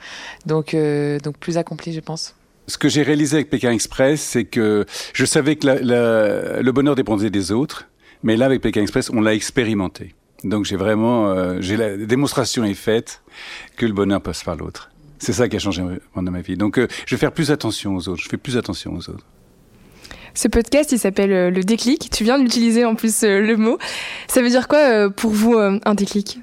Donc 0.45 0.73
euh, 0.73 1.19
donc 1.19 1.37
plus 1.37 1.57
accompli, 1.57 1.93
je 1.93 1.99
pense. 1.99 2.35
Ce 2.67 2.77
que 2.77 2.89
j'ai 2.89 3.03
réalisé 3.03 3.37
avec 3.37 3.49
Pékin 3.49 3.71
Express, 3.71 4.21
c'est 4.21 4.45
que 4.45 4.85
je 5.13 5.25
savais 5.25 5.55
que 5.55 5.67
le 5.67 6.71
bonheur 6.71 6.95
dépendait 6.95 7.29
des 7.29 7.51
autres, 7.51 7.87
mais 8.23 8.37
là 8.37 8.45
avec 8.45 8.61
Pékin 8.61 8.81
Express, 8.81 9.11
on 9.11 9.21
l'a 9.21 9.35
expérimenté. 9.35 10.15
Donc 10.43 10.65
j'ai 10.65 10.75
vraiment, 10.75 11.29
euh, 11.29 11.57
j'ai 11.61 11.77
la 11.77 11.95
démonstration 11.95 12.63
est 12.63 12.73
faite 12.73 13.21
que 13.77 13.85
le 13.85 13.93
bonheur 13.93 14.21
passe 14.21 14.43
par 14.43 14.55
l'autre. 14.55 14.89
C'est 15.19 15.33
ça 15.33 15.47
qui 15.47 15.55
a 15.55 15.59
changé 15.59 15.83
dans 16.15 16.21
ma 16.23 16.41
vie. 16.41 16.57
Donc 16.57 16.79
je 16.79 17.15
vais 17.15 17.19
faire 17.19 17.31
plus 17.31 17.51
attention 17.51 17.95
aux 17.95 18.09
autres. 18.09 18.21
Je 18.21 18.29
fais 18.29 18.37
plus 18.37 18.57
attention 18.57 18.93
aux 18.95 19.09
autres. 19.09 19.25
Ce 20.35 20.49
podcast, 20.49 20.91
il 20.91 20.99
s'appelle 20.99 21.31
euh, 21.31 21.49
Le 21.49 21.63
déclic. 21.63 22.09
Tu 22.11 22.25
viens 22.25 22.37
d'utiliser 22.37 22.83
en 22.83 22.95
plus 22.95 23.23
euh, 23.23 23.39
le 23.39 23.55
mot. 23.55 23.77
Ça 24.27 24.41
veut 24.41 24.49
dire 24.49 24.67
quoi 24.67 24.79
euh, 24.79 25.09
pour 25.09 25.31
vous 25.31 25.55
un 25.57 25.95
déclic? 25.95 26.39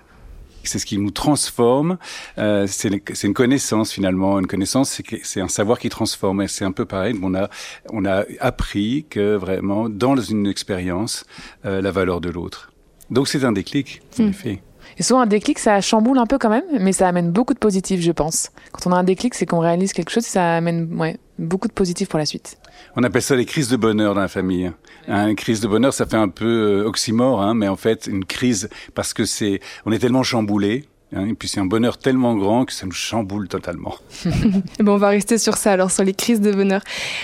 C'est 0.65 0.79
ce 0.79 0.87
qui 0.87 0.97
nous 0.97 1.11
transforme. 1.11 1.99
Euh, 2.39 2.67
c'est 2.67 2.89
une 3.25 3.35
connaissance 3.35 3.93
finalement. 3.93 4.39
Une 4.39 4.47
connaissance, 4.47 5.03
c'est 5.23 5.41
un 5.41 5.49
savoir 5.49 5.79
qui 5.79 5.91
transforme. 5.91 6.41
Et 6.41 6.49
c'est 6.49 6.65
un 6.65 6.73
peu 6.73 6.87
pareil. 6.87 7.19
On 7.23 7.35
a, 7.35 7.51
on 7.91 8.07
a 8.07 8.25
appris 8.41 9.05
que 9.11 9.37
vraiment, 9.37 9.91
dans 9.91 10.17
une 10.17 10.47
expérience, 10.47 11.25
la 11.65 11.91
valeur 11.91 12.21
de 12.21 12.31
l'autre. 12.31 12.73
Donc 13.11 13.29
c'est 13.29 13.45
un 13.45 13.53
déclic, 13.53 14.01
en 14.19 14.23
hmm. 14.23 14.29
effet. 14.29 14.63
Et 14.99 15.03
souvent, 15.03 15.21
un 15.21 15.27
déclic, 15.27 15.59
ça 15.59 15.81
chamboule 15.81 16.19
un 16.19 16.27
peu 16.27 16.39
quand 16.39 16.51
même, 16.51 16.65
mais 16.81 16.93
ça 16.93 17.09
amène 17.09 17.31
beaucoup 17.31 17.55
de 17.55 17.59
positifs, 17.59 18.01
je 18.01 18.13
pense. 18.13 18.51
Quand 18.73 18.89
on 18.89 18.93
a 18.93 18.97
un 18.97 19.05
déclic, 19.05 19.35
c'est 19.35 19.47
qu'on 19.47 19.59
réalise 19.59 19.93
quelque 19.93 20.11
chose 20.11 20.27
et 20.27 20.31
ça 20.31 20.57
amène 20.57 20.95
ouais, 20.99 21.17
beaucoup 21.43 21.69
de 21.69 21.73
positifs 21.73 22.09
pour 22.09 22.19
la 22.19 22.27
suite. 22.27 22.59
On 22.97 23.03
appelle 23.03 23.23
ça 23.23 23.37
les 23.37 23.45
crises 23.45 23.69
de 23.69 23.77
bonheur 23.77 24.15
dans 24.15 24.21
la 24.21 24.29
famille. 24.29 24.73
Hein, 25.09 25.29
une 25.29 25.37
crise 25.37 25.61
de 25.61 25.69
bonheur, 25.69 25.93
ça 25.93 26.07
fait 26.07 26.17
un 26.17 26.29
peu 26.29 26.83
euh, 26.83 26.87
oxymore, 26.87 27.43
hein, 27.43 27.55
mais 27.55 27.69
en 27.69 27.77
fait, 27.77 28.07
une 28.07 28.25
crise 28.25 28.69
parce 28.95 29.13
que 29.15 29.25
c'est, 29.25 29.61
on 29.85 29.93
est 29.93 29.99
tellement 29.99 30.23
chamboulé 30.23 30.53
Hein, 30.63 30.89
et 31.15 31.35
puis 31.35 31.49
c'est 31.49 31.61
un 31.61 31.67
bonheur 31.67 31.99
tellement 31.99 32.35
grand 32.35 32.65
que 32.65 32.73
ça 32.73 32.87
nous 32.87 32.93
chamboule 32.93 33.49
totalement. 33.49 33.95
bon, 34.81 34.95
on 34.95 34.97
va 34.97 35.09
rester 35.09 35.37
sur 35.37 35.57
ça, 35.57 35.73
alors 35.73 35.91
sur 35.91 36.05
les 36.05 36.15
crises 36.15 36.41
de 36.41 36.53
bonheur. 36.53 36.81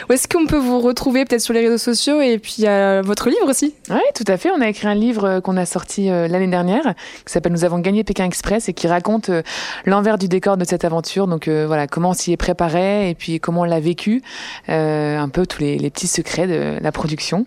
Où 0.09 0.13
est-ce 0.13 0.29
qu'on 0.29 0.47
peut 0.47 0.59
vous 0.59 0.81
retrouver 0.81 1.25
peut-être 1.25 1.41
sur 1.41 1.55
les 1.55 1.61
réseaux 1.61 1.79
sociaux 1.79 2.21
et 2.21 2.39
puis 2.39 2.65
euh, 2.67 3.03
votre 3.05 3.31
livre 3.31 3.49
aussi? 3.49 3.75
Oui, 3.91 4.01
tout 4.15 4.25
à 4.27 4.37
fait. 4.37 4.51
On 4.51 4.61
a 4.61 4.69
écrit 4.69 4.89
un 4.89 4.95
livre 4.95 5.25
euh, 5.25 5.41
qu'on 5.41 5.57
a 5.57 5.65
sorti 5.65 6.11
euh, 6.11 6.29
l'année 6.29 6.49
dernière 6.49 6.95
qui 7.25 7.33
s'appelle 7.33 7.53
Nous 7.53 7.65
avons 7.65 7.79
gagné 7.79 8.05
Pékin 8.05 8.25
Express 8.25 8.69
et 8.69 8.75
qui 8.75 8.87
raconte 8.89 9.31
l'envers 9.87 10.19
du 10.19 10.29
décor 10.29 10.57
de 10.57 10.65
cette 10.65 10.85
aventure. 10.85 11.27
Donc 11.27 11.49
voilà, 11.49 11.87
comment 11.87 12.11
on 12.11 12.15
s'y 12.15 12.33
est 12.33 12.37
préparé 12.37 13.11
et 13.11 13.15
puis 13.15 13.41
comment 13.41 13.63
on 13.63 13.65
l'a 13.65 13.81
vécu. 13.81 14.23
un 14.69 15.29
peu 15.29 15.47
tous 15.47 15.61
les 15.61 15.91
petits 15.91 16.07
secrets 16.07 16.47
de 16.47 16.79
la 16.81 16.93
production. 16.93 17.47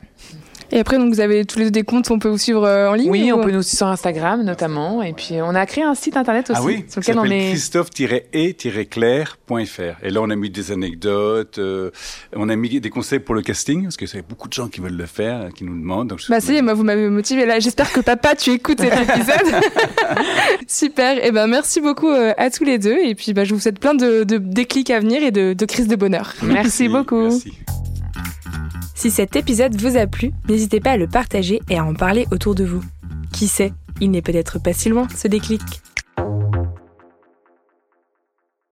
Et 0.72 0.80
après, 0.80 0.98
donc, 0.98 1.14
vous 1.14 1.20
avez 1.20 1.46
tous 1.46 1.60
les 1.60 1.66
deux 1.66 1.72
des 1.72 1.84
comptes, 1.84 2.10
on 2.12 2.20
peut 2.20 2.30
vous 2.30 2.38
suivre 2.38 2.66
euh, 2.66 2.90
en 2.90 2.94
ligne 2.94 3.10
Oui, 3.10 3.32
on 3.34 3.44
peut 3.44 3.52
nous 3.52 3.62
suivre 3.62 3.78
sur 3.78 3.88
Instagram 3.88 4.44
notamment. 4.44 5.02
Et 5.02 5.14
puis, 5.14 5.36
on 5.42 5.56
a 5.56 5.66
créé 5.66 5.84
un 5.84 5.96
site 5.96 6.18
internet 6.18 6.50
aussi. 6.50 6.60
Ah 6.62 6.64
oui, 6.64 6.86
sur 6.88 7.02
lequel 7.02 7.20
on 7.20 7.26
est. 7.26 7.50
Christophe-e-claire.fr. 7.50 10.04
Et 10.04 10.10
là, 10.10 10.22
on 10.22 10.30
a 10.30 10.36
mis 10.36 10.50
des 10.50 10.72
anecdotes, 10.72 11.58
euh, 11.58 11.92
on 12.36 12.50
a 12.50 12.56
mis 12.56 12.80
des 12.80 12.90
conseils 12.90 13.20
pour 13.20 13.36
le 13.36 13.42
casting, 13.42 13.84
parce 13.84 13.98
que 13.98 14.06
c'est 14.06 14.28
beaucoup 14.28 14.48
de 14.48 14.54
gens 14.54 14.70
qui 14.70 14.80
veulent 14.80 14.98
le 14.98 15.06
faire, 15.06 15.50
qui 15.54 15.64
nous 15.64 15.78
demandent. 15.78 16.10
Donc, 16.10 16.22
bah, 16.30 16.40
si, 16.40 16.62
moi, 16.62 16.74
vous 16.74 16.84
m'avez 16.84 17.10
motivé 17.10 17.46
là. 17.46 17.60
J'espère 17.60 17.92
que 17.92 18.00
papa, 18.00 18.36
tu 18.36 18.52
écoutes 18.52 18.80
cet 18.80 18.94
épisode. 18.94 19.62
Super. 20.68 21.18
Et 21.18 21.24
eh 21.26 21.32
ben, 21.32 21.48
merci 21.48 21.82
beaucoup 21.82 22.10
euh, 22.10 22.34
à 22.38 22.50
tous 22.50 22.64
les 22.64 22.78
deux. 22.78 22.98
Et 23.04 23.16
puis, 23.16 23.34
bah, 23.34 23.44
je 23.44 23.54
vous 23.54 23.60
souhaite 23.60 23.80
plein 23.80 23.94
de, 23.94 24.24
de 24.24 24.38
déclics 24.38 24.90
à 24.90 25.00
venir 25.00 25.24
et 25.24 25.32
de, 25.32 25.54
de 25.54 25.66
crises 25.66 25.88
de 25.88 25.96
bonheur. 25.96 26.34
Merci, 26.42 26.88
beaucoup. 26.88 27.24
Merci. 27.24 27.54
Si 29.02 29.10
cet 29.10 29.36
épisode 29.36 29.76
vous 29.82 29.98
a 29.98 30.06
plu, 30.06 30.32
n'hésitez 30.48 30.80
pas 30.80 30.92
à 30.92 30.98
le 30.98 31.08
partager 31.08 31.60
et 31.72 31.80
à 31.80 31.84
en 31.84 31.96
parler 31.96 32.28
autour 32.30 32.54
de 32.54 32.64
vous. 32.64 32.84
Qui 33.34 33.48
sait, 33.48 33.74
il 34.00 34.12
n'est 34.12 34.22
peut-être 34.22 34.60
pas 34.62 34.74
si 34.74 34.90
loin 34.90 35.08
ce 35.18 35.28
déclic. 35.28 35.64